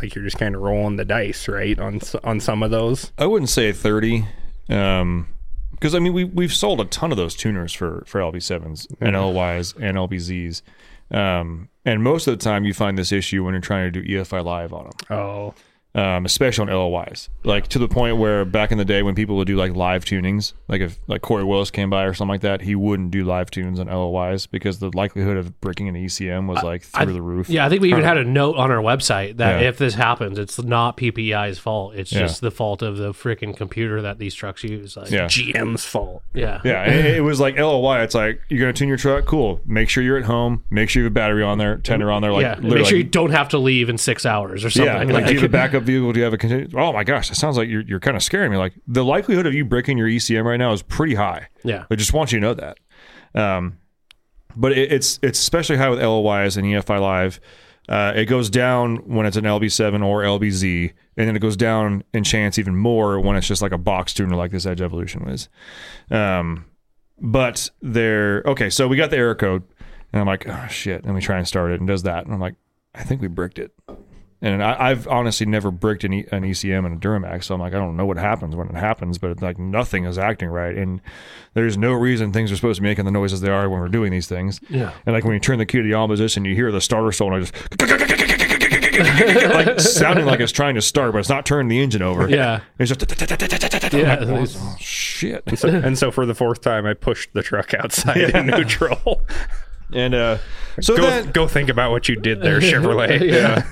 [0.00, 1.78] like you're just kind of rolling the dice, right?
[1.78, 3.12] On on some of those.
[3.18, 4.26] I wouldn't say 30.
[4.68, 5.28] Um,
[5.72, 9.14] because I mean, we we've sold a ton of those tuners for for LB7s and
[9.14, 10.62] LLYs and LBZs,
[11.10, 14.08] um, and most of the time you find this issue when you're trying to do
[14.18, 15.54] EFI live on them, Oh.
[15.96, 17.28] Um, especially on LLYs.
[17.44, 20.04] Like to the point where back in the day when people would do like live
[20.04, 23.22] tunings, like if like Kory Willis came by or something like that, he wouldn't do
[23.24, 27.22] live tunes on LLYs because the likelihood of breaking an ECM was like through the
[27.22, 27.48] roof.
[27.48, 29.68] Yeah, I think we even had a note on our website that Yeah.
[29.68, 31.94] if this happens, it's not PPEI's fault.
[31.94, 32.20] It's Yeah.
[32.20, 34.96] just the fault of the freaking computer that these trucks use.
[34.96, 35.26] Like, Yeah.
[35.26, 36.24] GM's fault.
[36.34, 38.02] yeah, Yeah, it, it was like LLY.
[38.02, 39.26] It's like you're gonna tune your truck.
[39.26, 39.60] Cool.
[39.64, 40.64] Make sure you're at home.
[40.70, 42.32] Make sure you have a battery on there, tender on there.
[42.32, 42.58] Like yeah.
[42.60, 45.08] Make sure you don't have to leave in six hours or something.
[45.10, 46.12] Yeah, like, do you have a backup vehicle?
[46.12, 48.22] Do you have a continu- Oh my gosh, that sounds like you're, you're kind of
[48.22, 48.56] scaring me.
[48.56, 51.48] Like the likelihood of you breaking your ECM right now is pretty high.
[51.62, 52.78] yeah, I just want you to know that.
[53.34, 53.78] Um,
[54.56, 57.40] but it, it's it's especially high with LLYs and EFI Live.
[57.88, 62.02] Uh, it goes down when it's an LB7 or LBZ, and then it goes down
[62.14, 65.24] in chance even more when it's just like a box tuner like this Edge Evolution
[65.26, 65.48] was.
[66.10, 66.64] Um,
[67.20, 68.70] but they're okay.
[68.70, 69.64] So we got the error code,
[70.12, 71.04] and I'm like, oh shit.
[71.04, 72.54] And we try and start it, and does that, and I'm like,
[72.94, 73.72] I think we bricked it.
[74.44, 77.60] And I, I've honestly never bricked an, e, an ECM and a Duramax, so I'm
[77.62, 80.76] like, I don't know what happens when it happens, but like nothing is acting right,
[80.76, 81.00] and
[81.54, 83.88] there's no reason things are supposed to be making the noises they are when we're
[83.88, 84.60] doing these things.
[84.68, 84.92] Yeah.
[85.06, 87.10] And like when you turn the key to the on position, you hear the starter
[87.10, 87.80] solenoid just
[89.54, 92.28] like sounding like it's trying to start, but it's not turning the engine over.
[92.28, 93.00] yeah, It's just
[93.94, 94.14] yeah.
[94.16, 95.42] Like, It's- oh, shit.
[95.58, 99.22] So, and so for the fourth time, I pushed the truck outside in neutral.
[99.92, 100.38] And uh,
[100.80, 103.20] so go, then go think about what you did there, Chevrolet.
[103.30, 103.62] yeah.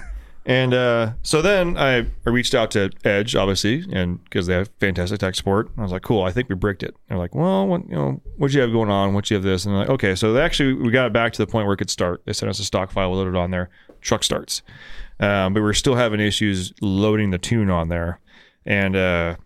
[0.44, 5.20] And uh, so then I, reached out to Edge, obviously, and because they have fantastic
[5.20, 7.88] tech support, I was like, "Cool, I think we bricked it." They're like, "Well, what
[7.88, 9.14] you know, what you have going on?
[9.14, 11.42] What you have this?" And like, "Okay." So they actually we got it back to
[11.42, 12.22] the point where it could start.
[12.26, 13.70] They sent us a stock file, loaded on there.
[14.00, 14.62] Truck starts,
[15.20, 18.18] um, but we we're still having issues loading the tune on there.
[18.66, 19.37] And uh,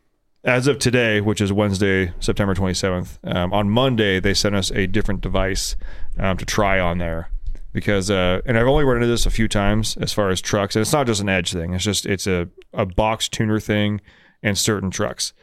[0.44, 4.86] as of today, which is Wednesday, September 27th, um, on Monday they sent us a
[4.86, 5.76] different device
[6.18, 7.28] um, to try on there
[7.76, 10.74] because uh, and I've only run into this a few times as far as trucks,
[10.74, 11.74] and it's not just an edge thing.
[11.74, 14.00] It's just it's a a box tuner thing
[14.42, 15.34] and certain trucks.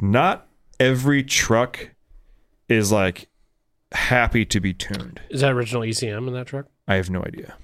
[0.00, 0.46] Not
[0.78, 1.90] every truck
[2.68, 3.28] is like
[3.90, 5.20] happy to be tuned.
[5.28, 6.66] Is that original ECM in that truck?
[6.86, 7.56] I have no idea.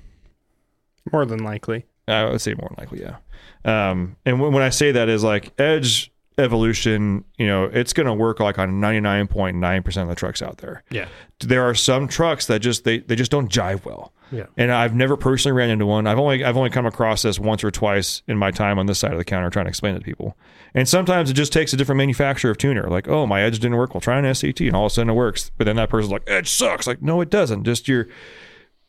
[1.13, 1.87] More than likely.
[2.09, 3.19] I would say more than likely, yeah.
[3.65, 8.07] Um, and when, when I say that is like edge evolution, you know, it's going
[8.07, 10.83] to work like on 99.9% of the trucks out there.
[10.91, 11.09] Yeah.
[11.41, 14.13] There are some trucks that just they they just don't jive well.
[14.31, 14.47] Yeah.
[14.57, 16.07] And I've never personally ran into one.
[16.07, 18.99] I've only I've only come across this once or twice in my time on this
[18.99, 20.37] side of the counter trying to explain it to people.
[20.75, 22.89] And sometimes it just takes a different manufacturer of tuner.
[22.91, 23.95] Like, oh, my edge didn't work.
[23.95, 25.51] Well, try an SCT, and all of a sudden it works.
[25.57, 26.87] But then that person's like, edge sucks.
[26.87, 27.65] Like, no, it doesn't.
[27.65, 28.07] Just your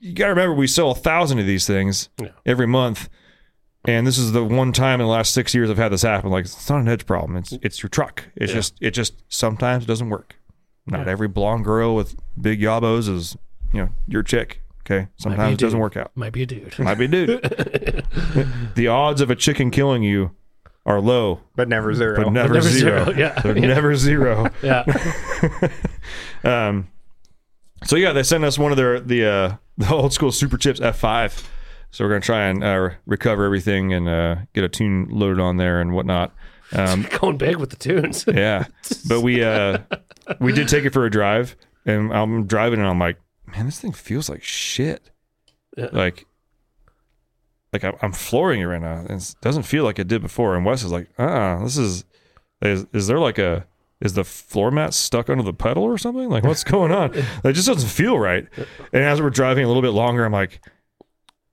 [0.02, 2.30] you got to remember we sell a thousand of these things Yeah.
[2.46, 3.10] every month.
[3.86, 6.30] And this is the one time in the last six years I've had this happen.
[6.30, 7.38] Like it's not an edge problem.
[7.38, 8.26] It's it's your truck.
[8.36, 10.36] It's just it just sometimes it doesn't work.
[10.86, 13.38] Not every blonde girl with big yabos is
[13.72, 14.62] you know your chick.
[14.82, 16.12] Okay, sometimes it doesn't work out.
[16.16, 16.78] Might be a dude.
[16.80, 17.42] Might be a dude.
[18.76, 20.32] the odds of a chicken killing you
[20.86, 22.24] are low, but never zero.
[22.24, 23.06] but never, never zero.
[23.06, 23.40] zero, yeah.
[23.42, 24.50] They're never zero.
[24.64, 24.84] Yeah.
[26.44, 26.88] Um,
[27.84, 31.46] so yeah, they sent us one of their the uh, the old school Superchips F5.
[31.92, 35.58] So we're gonna try and uh, recover everything and uh, get a tune loaded on
[35.58, 36.34] there and whatnot.
[36.74, 38.26] Um, Going big with the tunes.
[38.34, 38.66] yeah,
[39.08, 39.80] but we uh,
[40.40, 43.18] we did take it for a drive, and I'm driving and I'm like,
[43.56, 45.10] man, this thing feels like shit.
[45.78, 45.90] Yeah.
[45.92, 46.26] Like,
[47.74, 49.06] like I'm, flooring it right now.
[49.08, 50.56] and It doesn't feel like it did before.
[50.56, 52.06] And Wes is like, uh, this is,
[52.62, 53.66] is, is there like a,
[54.02, 56.30] is the floor mat stuck under the pedal or something?
[56.30, 57.14] Like, what's going on?
[57.44, 58.48] It just doesn't feel right.
[58.94, 60.62] And as we're driving a little bit longer, I'm like,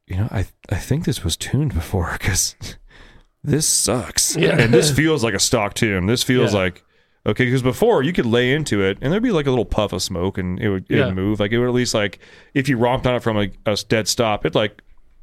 [0.07, 2.55] you know, I, I think this was tuned before because
[3.45, 4.37] this sucks.
[4.37, 4.59] Yeah.
[4.59, 6.07] And this feels like a stock tune.
[6.07, 6.61] This feels Yeah.
[6.61, 6.85] like,
[7.27, 9.92] okay, because before you could lay into it and there'd be like a little puff
[9.92, 11.11] of smoke and it would, Yeah.
[11.11, 11.40] move.
[11.40, 12.19] Like it would at least like,
[12.55, 14.83] if you romped on it from a, a dead stop, it like,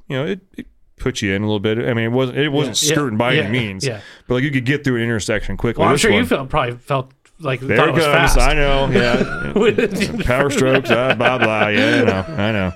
[0.09, 0.67] you know, it, it
[0.97, 1.77] put you in a little bit.
[1.79, 2.93] I mean, it wasn't, it wasn't Yeah.
[2.93, 3.41] skirting by Yeah.
[3.43, 4.01] any means, Yeah.
[4.27, 5.79] but like you could get through an intersection quickly.
[5.81, 8.35] Well, I'm This sure you felt probably felt like there thought it it was comes.
[8.35, 8.37] fast.
[8.39, 8.89] I know.
[8.91, 10.23] Yeah.
[10.25, 10.89] Power strokes.
[10.91, 11.67] Uh, blah blah.
[11.69, 12.43] Yeah, I know.
[12.43, 12.71] I know.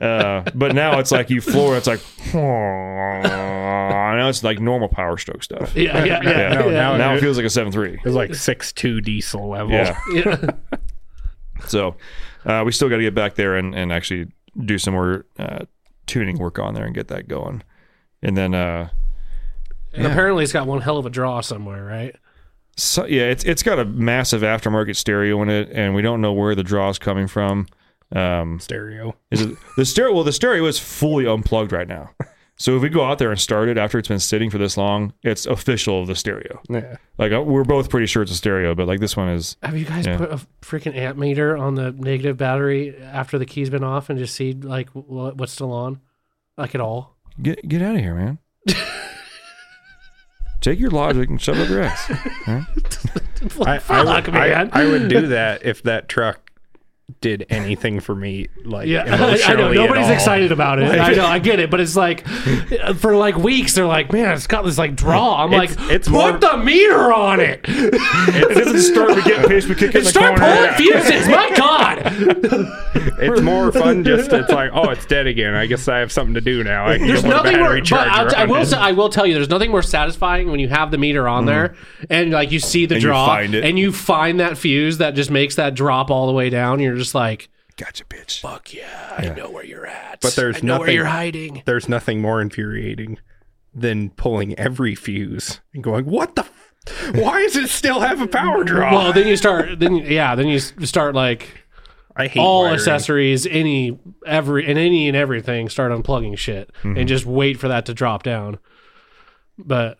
[0.00, 1.76] Uh, but now it's like you floor.
[1.76, 2.00] It's like
[2.34, 5.74] now it's like normal power stroke stuff.
[5.76, 6.30] Yeah, yeah, yeah.
[6.30, 6.54] Yeah.
[6.54, 6.72] No, yeah.
[6.72, 7.98] now Now it feels like a seven three.
[8.04, 9.72] It's like six two diesel level.
[9.72, 9.98] Yeah.
[10.12, 10.50] Yeah.
[11.66, 11.96] So
[12.46, 14.28] uh, we still got to get back there and, and actually
[14.64, 15.64] do some more uh,
[16.06, 17.64] tuning work on there and get that going.
[18.22, 18.90] And then uh,
[19.92, 22.14] And apparently it's got one hell of a draw somewhere, right?
[22.76, 26.32] So yeah, it's it's got a massive aftermarket stereo in it, and we don't know
[26.32, 27.66] where the draw is coming from.
[28.14, 29.14] Um, Stereo.
[29.30, 30.14] is it the stereo?
[30.14, 32.10] Well, the stereo is fully unplugged right now.
[32.60, 34.76] So if we go out there and start it after it's been sitting for this
[34.76, 36.60] long, it's official the stereo.
[36.68, 36.96] Yeah.
[37.16, 39.56] Like uh, we're both pretty sure it's a stereo, but like this one is.
[39.62, 40.16] Have you guys Yeah.
[40.18, 44.18] put a freaking amp meter on the negative battery after the key's been off and
[44.18, 46.00] just see like what, what's still on?
[46.56, 47.16] Like at all?
[47.40, 48.38] Get get out of here, man.
[50.60, 52.10] Take your logic and shove it up your ass.
[53.64, 54.34] I, I, would.
[54.34, 56.47] I, I would do that if that truck
[57.20, 58.48] did anything for me.
[58.64, 59.04] Like Yeah,
[59.46, 59.72] I know.
[59.72, 61.00] Nobody's excited about it.
[61.00, 61.26] I know.
[61.26, 62.26] I get it, but it's like
[62.96, 65.42] for like weeks they're like, man, it's got this like draw.
[65.44, 67.60] I'm It's- like, it's put more- the meter on it.
[67.66, 69.68] it doesn't start to get pissed.
[69.68, 70.54] We kick in And the start corner.
[70.54, 71.28] pulling fuses.
[71.28, 72.02] My God.
[73.20, 75.54] It's more fun just it's like, oh, it's dead again.
[75.54, 76.88] I guess I have something to do now.
[76.88, 77.80] I can There's go put a nothing more.
[77.80, 78.64] But I will.
[78.66, 81.44] Say, I will tell you, there's nothing more satisfying when you have the meter on
[81.44, 81.46] mm-hmm.
[81.46, 81.74] there
[82.10, 83.54] and like you see the And you draw it.
[83.54, 86.80] and you find that fuse that just makes that drop all the way down.
[86.80, 88.40] You're just like, Gotcha, bitch.
[88.40, 90.20] fuck yeah, I know where you're at.
[90.20, 91.62] But there's I know where nothing- you're hiding.
[91.64, 93.18] There's nothing more infuriating
[93.74, 96.42] than pulling every fuse and going, what the?
[96.42, 98.90] F- why does it still have a power draw?
[98.92, 99.78] Well, then you start.
[99.78, 101.64] Then yeah, then you s- start like
[102.16, 102.74] I hate all wiring.
[102.74, 105.68] accessories, any every and any and everything.
[105.68, 106.96] Start unplugging shit mm-hmm.
[106.96, 108.58] and just wait for that to drop down.
[109.58, 109.98] But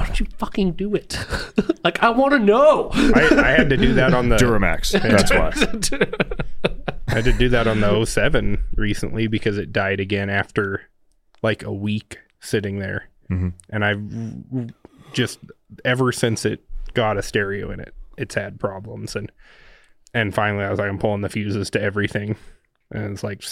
[0.00, 1.18] why don't you fucking do it?
[1.84, 2.88] like I want to know.
[2.90, 4.92] I, I had to do that on the Duramax.
[4.98, 5.50] That's why.
[7.08, 10.80] I had to do that on the 07 recently because it died again after
[11.42, 13.10] like a week sitting there.
[13.30, 13.52] Mhm.
[13.68, 14.72] And I've
[15.12, 15.38] just
[15.84, 19.14] ever since it got a stereo in it, it's had problems.
[19.14, 19.30] And
[20.14, 22.36] and finally, I was like, I'm pulling the fuses to everything.
[22.90, 23.44] And it's like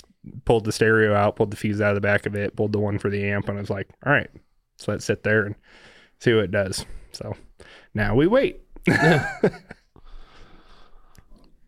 [0.46, 2.78] pulled the stereo out, pulled the fuse out of the back of it, pulled the
[2.80, 5.44] one for the amp, and I was like, all right, let's let it sit there
[5.44, 5.54] and
[6.18, 6.86] see what it does.
[7.12, 7.36] So
[7.94, 8.60] now we wait.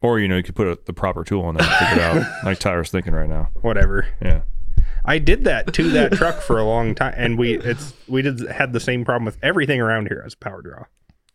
[0.02, 2.24] Or you know, you could put a, the proper tool on there and figure it
[2.24, 3.48] out, like Tyler's thinking right now.
[3.60, 4.06] Whatever.
[4.22, 4.42] Yeah.
[5.04, 8.40] I did that to that truck for a long time, and we it's we did
[8.48, 10.84] had the same problem with everything around here as power draw.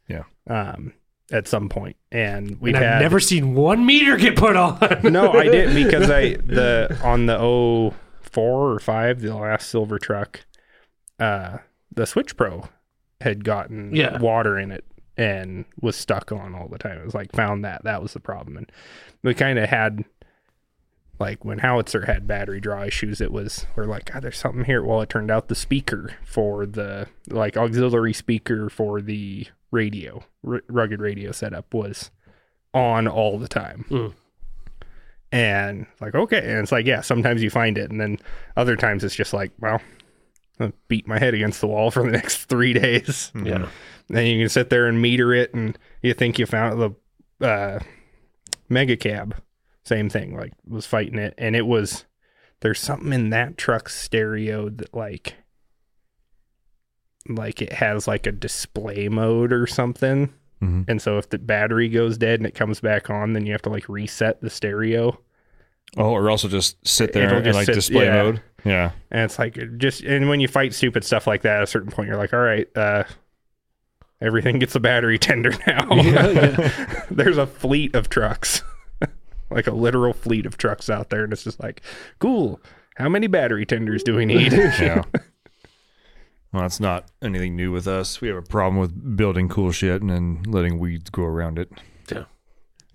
[0.07, 0.23] Yeah.
[0.47, 0.93] Um,
[1.31, 4.77] at some point, and we've And I've had never seen one meter get put on.
[5.03, 9.97] no, I didn't because I the on the oh four or five, the last silver
[9.99, 10.45] truck,
[11.19, 11.57] uh,
[11.91, 12.69] the Switch Pro
[13.21, 14.19] had gotten Yeah.
[14.19, 14.83] water in it
[15.17, 16.97] and was stuck on all the time.
[16.99, 18.71] It was like found that that was the problem, and
[19.23, 20.03] we kind of had
[21.17, 24.83] like when Howitzer had battery draw issues, it was we're like, God, there's something here.
[24.83, 30.63] Well, it turned out the speaker for the like auxiliary speaker for the radio, r-
[30.67, 32.11] rugged radio setup was
[32.73, 33.85] on all the time.
[33.89, 34.13] Mm.
[35.31, 38.19] And like, okay, and it's like, yeah, sometimes you find it, and then
[38.55, 39.81] other times it's just like, well,
[40.87, 43.31] beat my head against the wall for the next three days.
[43.35, 43.67] Yeah.
[44.09, 46.79] Then you can sit there and meter it, and you think you found
[47.39, 47.79] the uh,
[48.69, 49.35] mega cab.
[49.83, 52.05] Same thing, like was fighting it, and it was
[52.61, 55.35] there's something in that truck's stereo that like
[57.27, 60.31] like it has like a display mode or something.
[60.61, 60.85] Mhm.
[60.87, 63.61] And so if the battery goes dead and it comes back on, then you have
[63.63, 65.19] to like reset the stereo.
[65.97, 68.23] Oh, or also just sit there It'll and just like sit- display yeah.
[68.23, 68.41] mode.
[68.65, 68.91] Yeah.
[69.11, 71.91] And it's like just and when you fight stupid stuff like that, at a certain
[71.91, 73.03] point you're like, all right, uh
[74.21, 75.85] everything gets a battery tender now.
[77.11, 78.61] There's a fleet of trucks.
[79.49, 81.81] like a literal fleet of trucks out there, and it's just like,
[82.19, 82.59] cool.
[82.97, 84.53] How many battery tenders do we need?
[84.53, 85.03] Yeah.
[86.53, 88.21] well, that's not anything new with us.
[88.21, 91.69] We have a problem with building cool shit and then letting weeds grow around it.
[92.09, 92.23] Yeah,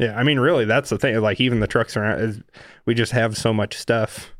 [0.00, 1.20] I mean, really, that's the thing.
[1.20, 2.42] Like, even the trucks around,
[2.86, 4.32] we just have so much stuff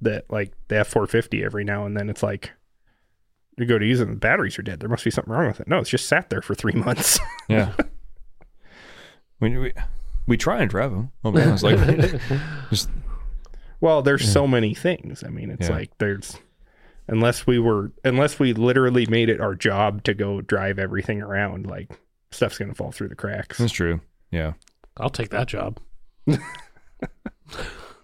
[0.00, 2.50] that, like, the F four fifty every now and then, it's like
[3.56, 4.80] you go to use it, and the batteries are dead.
[4.80, 5.68] There must be something wrong with it.
[5.68, 7.18] No, it's just sat there for three months.
[7.48, 7.72] Yeah.
[9.40, 9.72] we, we
[10.26, 11.10] we try and drive them.
[11.24, 11.64] I'll be honest.
[11.64, 11.78] Like,
[12.70, 12.90] just
[13.80, 15.22] well, there's so many things.
[15.24, 15.74] I mean, it's Yeah.
[15.76, 16.36] like there's
[17.08, 21.66] unless we were unless we literally made it our job to go drive everything around,
[21.66, 21.90] like
[22.30, 23.58] stuff's gonna fall through the cracks.
[23.58, 24.00] that's true.
[24.30, 24.52] Yeah.
[24.98, 25.78] I'll take that job.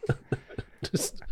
[0.90, 1.22] Just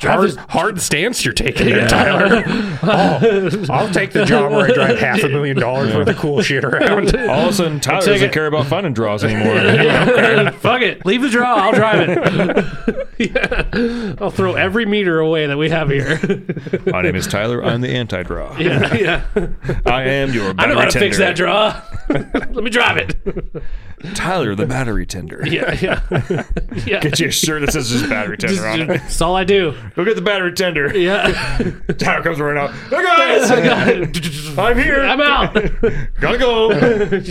[0.00, 2.42] Hard, hard stance you're taking there, Tyler.
[2.82, 6.42] oh, I'll take the job where I drive half a million dollars worth of cool
[6.42, 7.14] shit around.
[7.28, 8.32] All of a sudden, Tyler doesn't it.
[8.32, 10.52] care about finding draws anymore.
[10.54, 11.06] Fuck it.
[11.06, 11.54] Leave the draw.
[11.54, 13.08] I'll drive it.
[13.18, 14.14] yeah.
[14.20, 16.18] I'll throw every meter away that we have here.
[16.86, 17.64] My name is Tyler.
[17.64, 18.58] I'm the anti-draw.
[18.58, 18.94] yeah.
[18.94, 19.24] Yeah.
[19.86, 21.06] I am your I battery know how to tender.
[21.06, 21.80] fix that draw.
[22.10, 23.16] Let me drive it.
[24.14, 25.46] Tyler, the battery tender.
[25.46, 25.72] Yeah.
[25.80, 26.44] Yeah.
[26.84, 27.00] yeah.
[27.00, 28.86] Get you a shirt that says just battery tender on it.
[28.88, 29.74] That's all I do.
[29.96, 30.96] Go get the battery tender.
[30.96, 31.30] Yeah.
[31.98, 32.70] Tyler comes right out.
[32.94, 35.02] Hey guys, I'm here.
[35.02, 35.54] I'm out.
[36.20, 36.68] Gotta go.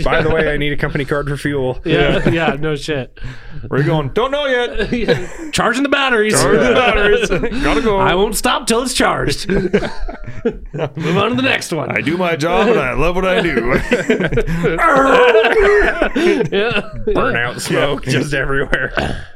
[0.02, 1.80] By the way, I need a company card for fuel.
[1.84, 2.28] Yeah.
[2.28, 2.56] Yeah.
[2.58, 3.18] No shit.
[3.68, 4.10] Where you going?
[4.10, 5.52] Don't know yet.
[5.52, 6.32] Charging the batteries.
[6.40, 7.28] Charge the batteries.
[7.62, 7.98] Gotta go.
[7.98, 9.48] I won't stop till it's charged.
[9.48, 9.64] Move
[11.16, 11.90] on to the next one.
[11.90, 13.72] I do my job and I love what I do.
[16.50, 16.80] yeah.
[17.08, 19.26] Burnout smoke just everywhere.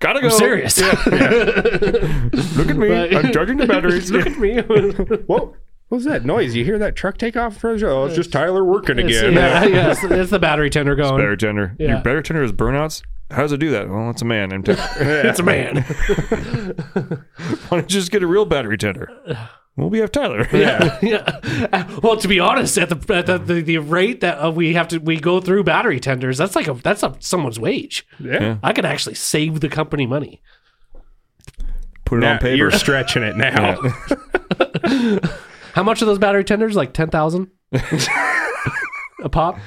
[0.00, 0.26] Gotta go.
[0.28, 0.78] I'm serious.
[0.80, 2.88] Look at me.
[2.88, 4.10] But- I'm charging the batteries.
[4.12, 4.60] Look at me.
[5.26, 5.54] Whoa.
[5.88, 6.54] What was that noise?
[6.56, 8.98] You hear that truck take off in front of the Oh, it's just Tyler working
[8.98, 9.32] again.
[9.34, 11.16] yeah, yeah, it's, it's the battery tender going.
[11.18, 11.76] Battery tender.
[11.78, 11.88] Yeah.
[11.90, 13.02] Your battery tender is burnouts.
[13.30, 13.88] How does it do that?
[13.88, 14.48] Well, it's a man.
[14.48, 14.80] named Tyler.
[14.98, 15.82] It's a man.
[17.68, 19.08] Why don't you just get a real battery tender?
[19.76, 20.48] Well, we have Tyler.
[20.52, 21.98] yeah, yeah.
[22.02, 24.88] Well, to be honest, at the at the, the, the rate that uh, we have
[24.88, 28.06] to we go through battery tenders, that's like a that's a someone's wage.
[28.18, 28.56] Yeah.
[28.62, 30.40] I could actually save the company money.
[32.06, 32.56] Put it Now, on paper.
[32.56, 33.76] you're stretching it now.
[35.74, 36.74] How much are those battery tenders?
[36.76, 37.50] Like ten thousand
[39.22, 39.58] a pop.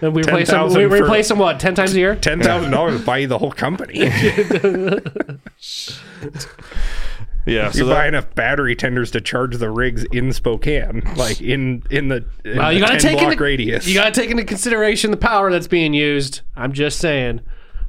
[0.00, 0.60] And we replace them.
[0.60, 2.14] 10,000 We for- replace them what ten times a year?
[2.14, 4.08] Ten thousand dollars to buy you the whole company.
[7.46, 7.70] Yeah.
[7.70, 11.82] So You're that, buying enough battery tenders to charge the rigs in Spokane, like in
[11.90, 13.86] in the, in Well, you gotta 10 take block into radius.
[13.86, 16.40] You gotta take into consideration the power that's being used.
[16.56, 17.40] I'm just saying.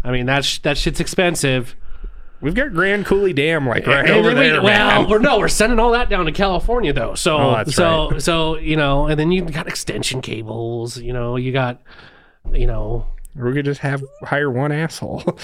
[0.04, 1.76] I mean that's sh- that shit's expensive.
[2.42, 4.62] We've got Grand Coulee Dam like right And over we- there.
[4.62, 5.10] well, man.
[5.10, 7.16] we're no, we're sending all that down to California though.
[7.16, 10.98] So Oh, that's so so you know, and then you got extension cables.
[10.98, 11.82] You know, you got
[12.54, 15.20] you know we could just have hire one asshole.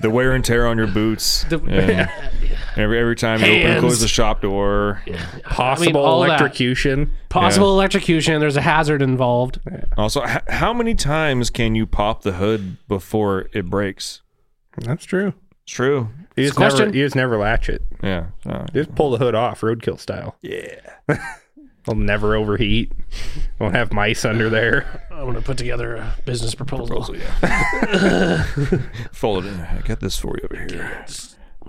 [0.00, 1.44] the wear and tear on your boots.
[1.44, 2.10] the, Yeah.
[2.80, 3.80] Every every time you open and Hands.
[3.80, 5.02] close the shop door.
[5.44, 6.28] Possible all that.
[6.40, 7.12] electrocution.
[7.28, 8.40] possible electrocution.
[8.40, 9.60] There's a hazard involved.
[9.96, 14.22] Also, h- how many times can you pop the hood before it breaks?
[14.78, 15.34] That's true.
[15.64, 16.08] It's true.
[16.36, 16.86] You just Question?
[16.86, 17.82] never you just never latch it.
[18.02, 18.26] Yeah.
[18.46, 20.36] Uh, You just pull the hood off, roadkill style.
[20.42, 20.80] Yeah.
[21.82, 22.92] It'll never overheat.
[23.58, 25.06] Won't have mice under there.
[25.10, 27.02] I'm gonna put together a business proposal.
[27.04, 28.44] so yeah.
[29.12, 29.60] Fold it in.
[29.60, 31.04] I got this for you over here.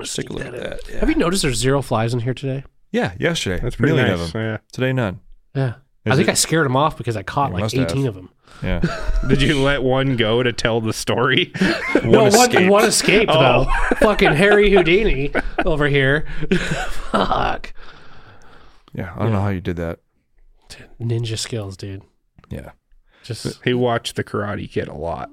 [0.02, 0.80] Let's Take a look at that.
[0.90, 1.00] Yeah.
[1.00, 2.64] Have you noticed there's zero flies in here today?
[2.92, 3.14] Yeah.
[3.20, 3.62] Yesterday.
[3.62, 4.28] That's pretty Million nice.
[4.28, 4.42] of them.
[4.42, 4.58] Yeah.
[4.72, 5.20] Today, none.
[5.56, 5.74] Yeah.
[6.06, 8.08] I think it- I scared them off because I caught You like must 18 have.
[8.08, 8.30] of them.
[8.64, 8.82] Yeah.
[9.28, 11.52] Did you let one go to tell the story?
[12.04, 12.70] no, one, escaped.
[12.72, 13.66] one escaped though.
[14.00, 15.32] Fucking Harry Houdini
[15.66, 16.26] over here.
[17.12, 17.74] Fuck.
[18.94, 19.14] Yeah.
[19.16, 20.00] I don't know how you did that.
[21.00, 22.02] Ninja skills, dude.
[22.50, 22.72] Yeah.
[23.24, 25.30] Just he watched the Karate Kid a lot.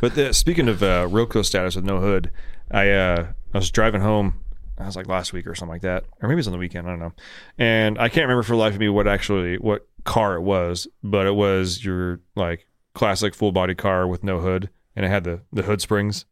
[0.00, 2.30] But the, speaking of uh, Roco status with no hood,
[2.70, 4.40] I uh, I was driving home.
[4.78, 6.58] I was like last week or something like that, or maybe it was on the
[6.58, 6.86] weekend.
[6.86, 7.12] I don't know.
[7.58, 10.88] And I can't remember for the life of me what actually what car it was,
[11.02, 15.24] but it was your like classic full body car with no hood, and it had
[15.24, 16.24] the the hood springs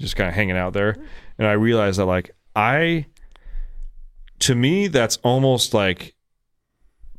[0.00, 0.96] just kind of hanging out there.
[1.38, 3.06] And I realized that like I,
[4.40, 6.14] to me, that's almost like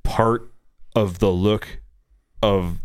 [0.03, 0.51] part
[0.95, 1.79] of the look
[2.41, 2.79] of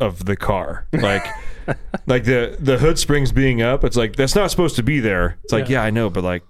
[0.00, 1.26] of the car like
[2.06, 5.38] like the the hood springs being up it's like that's not supposed to be there
[5.44, 6.42] it's like yeah, i know but like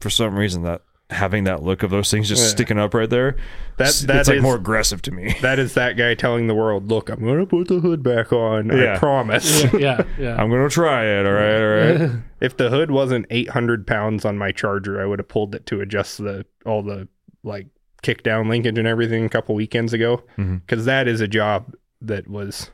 [0.00, 0.80] for some reason that
[1.10, 2.48] having that look of those things just Yeah.
[2.48, 3.36] sticking up right there
[3.76, 7.10] That- that's like more aggressive to me That is that guy telling the world, "Look,
[7.10, 8.68] I'm going to put the hood back on.
[8.68, 8.94] Yeah.
[8.94, 10.02] I promise." yeah, yeah.
[10.18, 10.36] yeah.
[10.42, 11.60] i'm gonna try it all right
[12.00, 15.54] all right if the hood wasn't 800 pounds on my Charger, I would have pulled
[15.54, 17.08] it to adjust the all the
[17.44, 17.66] like
[18.02, 20.22] kick down linkage and everything a couple weekends ago.
[20.38, 20.56] Mm-hmm.
[20.66, 22.70] Because is a job that was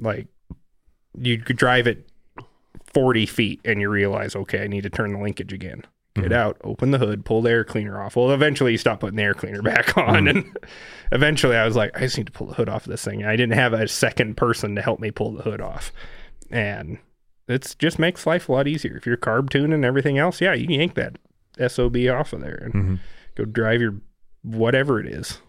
[0.00, 0.26] like
[1.18, 2.08] you could drive it
[2.94, 5.84] 40 feet and you realize, okay, I need to turn the linkage again.
[6.16, 8.16] Get out, open the hood, pull the air cleaner off.
[8.16, 10.26] Well, eventually you stop putting the air cleaner back on.
[10.28, 10.54] And
[11.12, 13.24] eventually I was like, I just need to pull the hood off of this thing.
[13.24, 15.92] I didn't have a second person to help me pull the hood off.
[16.50, 16.98] And
[17.48, 18.96] it just makes life a lot easier.
[18.96, 21.16] If you're carb tuning and everything else, yeah, you can yank that
[21.70, 22.98] SOB off of there and Mhm.
[23.36, 23.94] go drive your
[24.42, 25.40] whatever it is.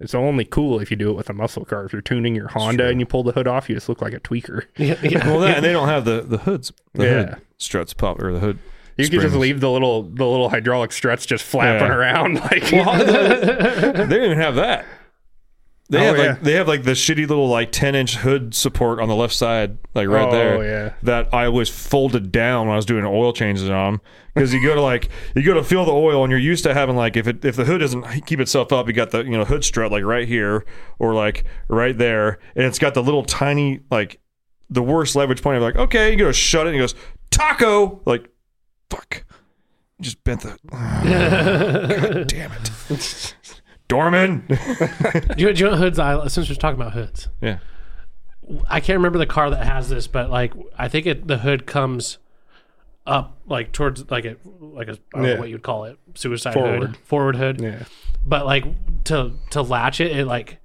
[0.00, 1.84] It's only cool if you do it with a muscle car.
[1.84, 4.12] If you're tuning your Honda and you pull the hood off, you just look like
[4.14, 4.64] a tweaker.
[4.76, 5.26] yeah, yeah.
[5.26, 7.24] well that, and they don't have the the hoods the Yeah.
[7.34, 8.58] hood struts pop or the hood
[8.96, 11.94] You could just leave the little the little hydraulic struts just flapping Yeah.
[11.96, 14.84] around like they don't even have that
[15.90, 16.38] they Oh, have like yeah.
[16.42, 19.78] they have like the shitty little like 10 inch hood support on the left side
[19.94, 20.92] like right Oh, there yeah.
[21.02, 23.92] that i always folded down when i was doing oil changes on.
[23.94, 24.00] Them
[24.34, 26.74] because you go to like you go to fill the oil and you're used to
[26.74, 29.30] having like if it if the hood doesn't keep itself up you got the you
[29.30, 30.64] know hood strut like right here
[31.00, 32.38] or like right there.
[32.54, 34.20] And it's got the little tiny like
[34.70, 36.94] the worst leverage point of like okay you go to shut it and it goes
[37.30, 38.00] taco!
[38.04, 38.28] Like
[38.90, 39.24] fuck.
[40.00, 43.34] Just bent the God damn it
[43.88, 44.54] Dorman Do
[45.38, 45.98] you, do you know hoods?
[45.98, 47.58] I since we're talking about hoods, yeah
[48.68, 51.66] I can't remember the car that has this, but like I think it the hood
[51.66, 52.18] comes
[53.06, 55.34] up like towards like a like a I don't Yeah.
[55.34, 56.80] know what you'd call it suicide Forward.
[56.80, 57.84] hood forward hood, Yeah.
[58.26, 58.64] but like
[59.04, 60.58] to to latch it, it like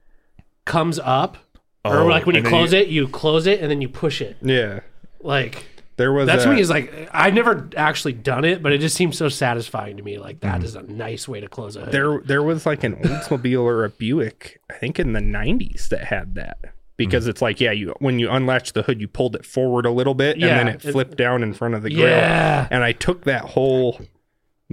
[0.65, 1.37] comes up.
[1.85, 3.81] Oh, or like when you and then close you- it, you close it and then
[3.81, 4.37] you push it.
[4.41, 4.79] Yeah.
[5.21, 5.65] Like
[5.95, 8.79] There was that to a- me is like I've never actually done it, but it
[8.79, 10.17] just seems so satisfying to me.
[10.17, 10.65] Like that mm-hmm.
[10.65, 11.91] is a nice way to close a hood.
[11.91, 16.05] there there was like an Oldsmobile or a Buick, I think in the 90s that
[16.05, 16.57] had that.
[16.95, 17.31] Because mm-hmm.
[17.31, 20.13] it's like, yeah, you when you unlatch the hood, you pulled it forward a little
[20.13, 22.07] bit Yeah, and then it it- flipped down in front of the grill.
[22.07, 22.67] Yeah.
[22.71, 23.99] And I took that whole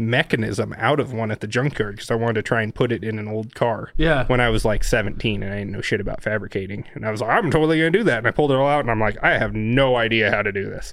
[0.00, 3.04] mechanism out of one at the junkyard because I wanted to try and put it
[3.04, 3.92] in an old car.
[3.96, 4.26] Yeah.
[4.26, 6.84] When I was like 17 and I didn't know shit about fabricating.
[6.94, 8.18] And I was like, I'm totally going to do that.
[8.18, 10.52] And I pulled it all out and I'm like, I have no idea how to
[10.52, 10.92] do this.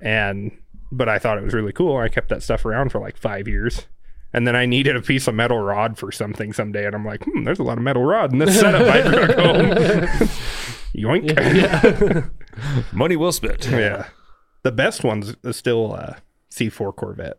[0.00, 0.56] And,
[0.92, 1.96] but I thought it was really cool.
[1.96, 3.86] I kept that stuff around for like five years.
[4.32, 6.86] And then I needed a piece of metal rod for something someday.
[6.86, 9.38] And I'm like, hmm, there's a lot of metal rod in this setup I took
[9.38, 9.70] home.
[10.94, 12.30] Yoink.
[12.92, 14.08] money well spent Yeah.
[14.62, 16.14] The best ones is still uh,
[16.50, 17.38] C4 Corvette.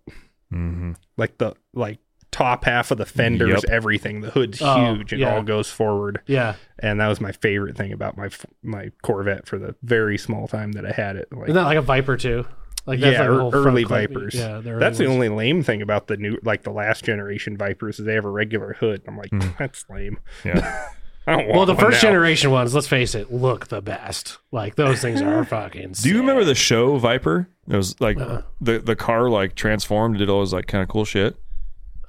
[0.53, 0.93] Mm-hmm.
[1.17, 1.99] Like the like
[2.31, 3.71] top half of the fenders, Yep.
[3.71, 4.21] everything.
[4.21, 5.13] The hood's Oh, huge.
[5.13, 5.33] It yeah.
[5.35, 6.21] all goes forward.
[6.27, 6.55] yeah.
[6.79, 8.29] And that was my favorite thing about my
[8.63, 11.27] my Corvette for the very small time that I had it.
[11.31, 12.45] Like, Isn't that like a Viper too?
[12.85, 13.83] Like that's yeah, like a whole front early.
[13.83, 14.33] Vipers.
[14.35, 17.99] Yeah, early that's the only lame thing about the new, like the last generation Vipers,
[17.99, 19.01] is they have a regular hood.
[19.07, 20.19] I'm like, that's lame.
[20.45, 20.87] yeah
[21.28, 22.09] I don't want Well, the one first now.
[22.09, 24.38] generation ones, let's face it, look the best.
[24.51, 25.91] Like those things are fucking.
[26.01, 27.49] Do you remember the show Viper?
[27.69, 28.43] It was like Uh-uh.
[28.61, 31.36] the the car like transformed and did all this like kind of cool shit.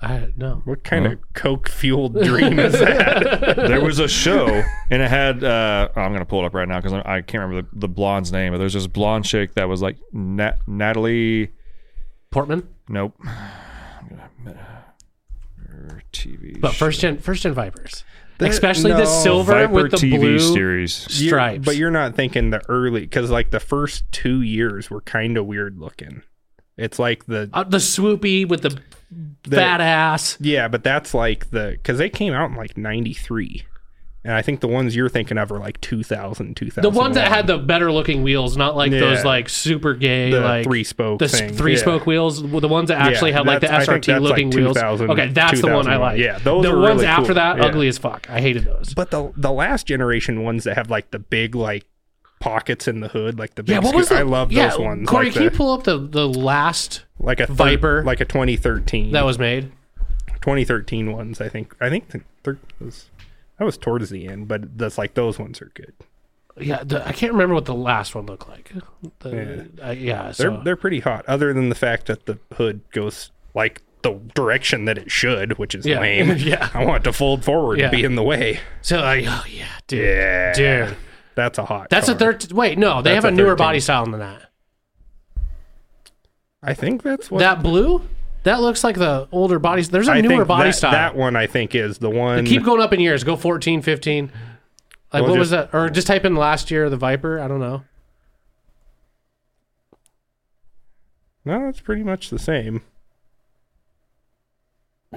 [0.00, 0.62] I no.
[0.64, 3.56] What kind of coke fueled dream is that?
[3.56, 4.46] There was a show
[4.90, 7.42] and it had uh I'm gonna pull it up right now because I, I can't
[7.42, 11.50] remember the, the blonde's name, but there's this blonde chick that was like Nat- Natalie.
[12.30, 13.14] Portman, Nope.
[13.24, 14.08] I'm
[14.44, 14.84] gonna-
[15.66, 16.60] her TV.
[16.60, 18.04] but first gen, first gen Vipers,
[18.40, 21.06] especially the silver Viper with the TV blue series.
[21.20, 21.64] You're- stripes.
[21.64, 25.46] but you're not thinking the early because like the first two years were kind of
[25.46, 26.22] weird looking.
[26.76, 28.78] It's like the uh, the swoopy with the,
[29.42, 30.36] The- fat ass.
[30.40, 33.64] yeah, but that's like the because they came out in like '93,
[34.28, 36.82] and I think the ones you're thinking of are like 2000, 2000.
[36.82, 39.00] The ones that had the better looking wheels, not like Yeah.
[39.00, 41.78] those like super gay The like three-spoke the s- thing, three yeah.
[41.80, 42.42] spoke wheels.
[42.42, 44.50] The ones that actually Yeah, had like the that's- I think SRT that's, like, looking
[44.50, 44.76] wheels.
[44.76, 46.18] Okay, that's the one I like.
[46.18, 47.34] Yeah, those the ones really after cool.
[47.36, 48.28] that ugly as fuck.
[48.30, 48.92] I hated those.
[48.94, 51.86] But the the last generation ones that have like the big like
[52.40, 54.78] pockets in the hood, like the big yeah, what was the, I love yeah, those
[54.78, 55.08] ones.
[55.08, 58.04] Corey, like can you pull up the the last like a thir- Viper?
[58.04, 59.72] like a 2013 that was made?
[60.42, 61.40] 2013 ones.
[61.40, 63.06] I think I think the thir- was
[63.58, 65.92] that was towards the end, but that's like those ones are good.
[66.60, 68.72] yeah, the, I can't remember what the last one looked like.
[69.20, 71.24] The, yeah, uh, yeah They're they're pretty hot.
[71.26, 75.74] Other than the fact that the hood goes like the direction that it should, which
[75.74, 76.00] is Yeah.
[76.00, 76.30] lame.
[76.38, 76.68] Yeah.
[76.74, 77.86] I want it to fold forward Yeah.
[77.86, 78.60] and be in the way.
[78.82, 80.96] so like, oh yeah, dude, Yeah, dude.
[81.34, 81.88] That's a hot.
[81.90, 82.14] That's car.
[82.14, 82.52] a third.
[82.52, 83.56] Wait, no, they That's have a a newer 13.
[83.56, 84.42] body style than that.
[86.62, 87.38] I think that's what.
[87.38, 88.02] That blue,
[88.48, 89.90] that looks like the older bodies.
[89.90, 90.92] There's a I newer think body that, style.
[90.92, 92.46] That one I think is the one.
[92.46, 93.22] Keep going up in years.
[93.24, 94.32] Go 14, 15.
[95.12, 95.78] Like Well, what was just- that?
[95.78, 97.38] Or just type in last year the Viper.
[97.40, 97.84] I don't know.
[101.44, 102.82] No, it's pretty much the same.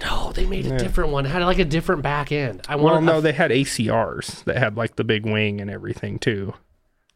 [0.01, 1.25] No, they made a different one.
[1.25, 2.61] It had like a different back end.
[2.69, 2.83] I want.
[2.85, 6.53] Well, want no, they had ACRs that had like the big wing and everything too.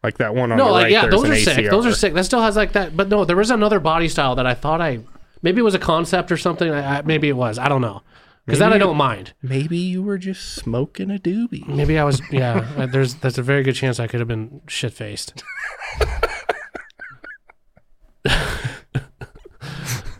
[0.03, 0.91] Like that one on no, the like right.
[0.91, 1.69] yeah, there's those an are sick.
[1.69, 2.13] Those are sick.
[2.13, 2.95] That still has like that.
[2.97, 4.99] But no, there was another body style that I thought I
[5.45, 6.69] maybe it was a concept or something.
[6.69, 7.57] I, I, maybe it was.
[7.57, 8.01] I don't know.
[8.45, 9.33] Because that I don't mind.
[9.41, 11.65] Maybe you were just smoking a doobie.
[11.67, 12.21] Maybe I was.
[12.31, 15.41] Yeah, uh, there's there's a very good chance I could have been shit faced.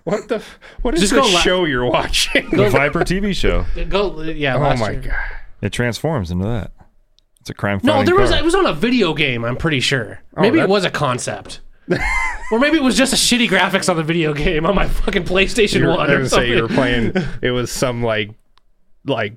[0.03, 0.35] What the?
[0.35, 2.47] f- What is Just this go la- show you're watching?
[2.51, 3.65] The Viper TV show.
[3.89, 4.55] Go yeah.
[4.55, 5.01] oh last my year.
[5.01, 5.37] god!
[5.63, 6.71] It transforms into that.
[7.41, 7.79] It's a crime.
[7.81, 8.37] No, fighting there was car.
[8.39, 9.43] it was on a video game.
[9.43, 10.21] I'm pretty sure.
[10.37, 11.61] Maybe it was a concept,
[12.51, 15.23] or maybe it was just a shitty graphics on the video game on my fucking
[15.23, 17.13] PlayStation You were, One I or was gonna say you were playing.
[17.41, 18.31] It was some like
[19.05, 19.33] like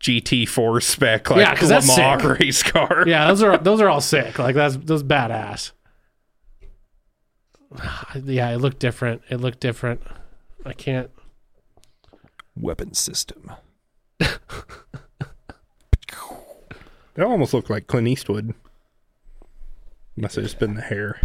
[0.00, 2.38] GT4 spec like Yeah, 'cause that's Le Mans sick.
[2.40, 3.04] race car.
[3.06, 4.38] yeah, those are those are all sick.
[4.38, 5.72] Like that's those badass.
[8.24, 9.22] Yeah, it looked different.
[9.28, 10.00] It looked different.
[10.64, 11.10] I can't.
[12.56, 13.50] weapon system.
[17.14, 18.54] They almost look like Clint Eastwood.
[20.16, 21.20] Must have just been the hair.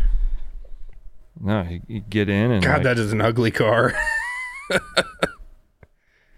[1.42, 3.94] No, you, you get in and God, like, that is an ugly car.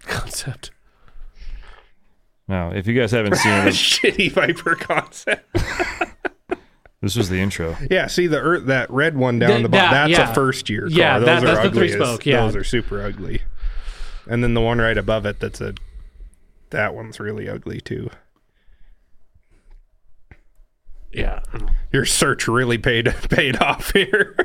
[0.04, 0.72] Concept.
[2.48, 5.48] Now, If you guys haven't seen it, Shitty Viper concept.
[7.02, 7.78] this was the intro.
[7.90, 9.92] Yeah, see the earth, that red one down Th- the bottom.
[9.92, 10.32] that- That's yeah.
[10.32, 10.90] a first year car.
[10.90, 11.86] Yeah, those that- are that's the ugly.
[11.88, 12.42] as- three-spoke, yeah.
[12.42, 13.42] those are super ugly.
[14.28, 15.74] And then the one right above it, that's a
[16.72, 18.10] that one's really ugly too.
[21.12, 21.42] Yeah.
[21.92, 24.36] Your search really paid paid off here.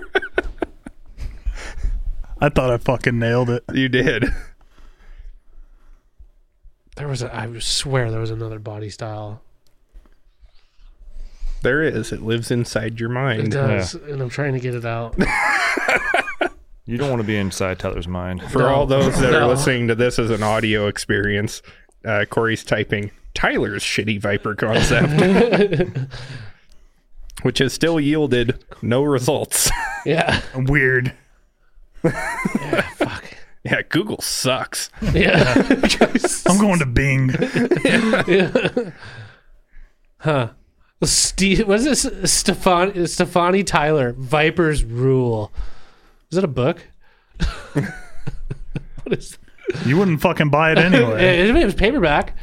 [2.41, 3.65] I thought I fucking nailed it.
[3.73, 4.27] you did.
[6.97, 7.35] There was a.
[7.35, 9.43] I swear there was another body style.
[11.63, 12.13] There is.
[12.13, 13.53] It lives inside your It mind.
[13.53, 15.17] does, and I'm trying to get it out.
[16.89, 18.41] You don't want to be inside Tyler's mind.
[18.53, 18.67] For No.
[18.69, 19.49] all those that are No.
[19.49, 21.61] listening to this as an audio experience,
[22.05, 25.99] uh, Corey's typing Tyler's shitty Viper concept,
[27.43, 29.69] which has still yielded no results.
[30.07, 30.41] yeah.
[30.55, 31.13] Weird.
[32.11, 33.25] Fuck.
[33.65, 34.91] yeah, Google sucks.
[35.13, 35.55] Yeah.
[36.47, 37.31] I'm going to Bing.
[38.27, 38.91] Yeah.
[40.19, 40.51] huh.
[41.03, 42.33] Steve, what is this?
[42.33, 45.53] Stefan, Stefani Tyler, Vipers Rule.
[46.31, 46.83] Is that a book?
[47.75, 49.39] what is
[49.85, 51.39] You wouldn't fucking buy it anyway.
[51.49, 51.57] it?
[51.57, 52.37] It was paperback.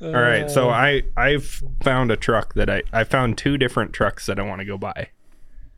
[0.00, 4.26] All right, so I I've found a truck that I I found two different trucks
[4.26, 5.08] that I want to go buy.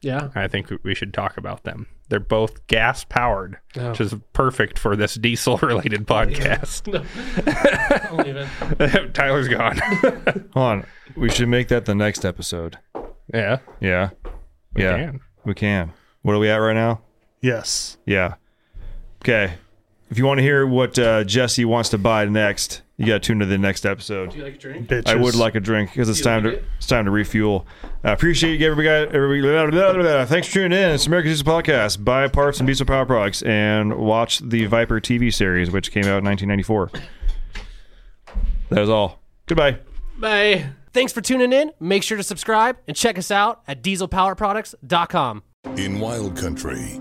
[0.04, 0.28] Yeah.
[0.34, 1.86] I think we should talk about them.
[2.10, 3.90] They're both gas powered, Oh.
[3.90, 6.84] which is perfect for this diesel related podcast.
[9.06, 9.08] I'll.
[9.12, 9.78] Tyler's gone.
[10.52, 10.86] Hold on.
[11.16, 12.78] We should make that the next episode.
[13.32, 14.10] yeah, Yeah.
[14.76, 14.96] yeah.
[14.98, 15.20] can.
[15.44, 15.92] We can.
[16.22, 17.00] What are we at right now?
[17.40, 17.96] Yes.
[18.06, 18.34] Yeah.
[19.22, 19.54] Okay.
[20.10, 23.20] If you want to hear what uh, Jesse wants to buy next, you got to
[23.20, 24.30] tune to the next episode.
[24.30, 24.88] Do you like a drink?
[24.88, 25.08] Bitches.
[25.08, 26.64] I would like a drink because it's time like to it?
[26.76, 27.66] it's time to refuel.
[28.04, 28.88] I appreciate you everybody.
[29.14, 30.24] everybody blah, blah, blah, blah.
[30.26, 30.90] Thanks for tuning in.
[30.90, 32.04] It's America's Diesel Podcast.
[32.04, 36.18] Buy parts and diesel power products and watch the Viper TV series, which came out
[36.18, 36.90] in 1994.
[38.70, 39.20] That is all.
[39.46, 39.78] Goodbye.
[40.18, 40.66] Bye.
[40.92, 41.72] Thanks for tuning in.
[41.80, 45.42] Make sure to subscribe and check us out at dieselpowerproducts.com.
[45.76, 47.00] In Wild Country,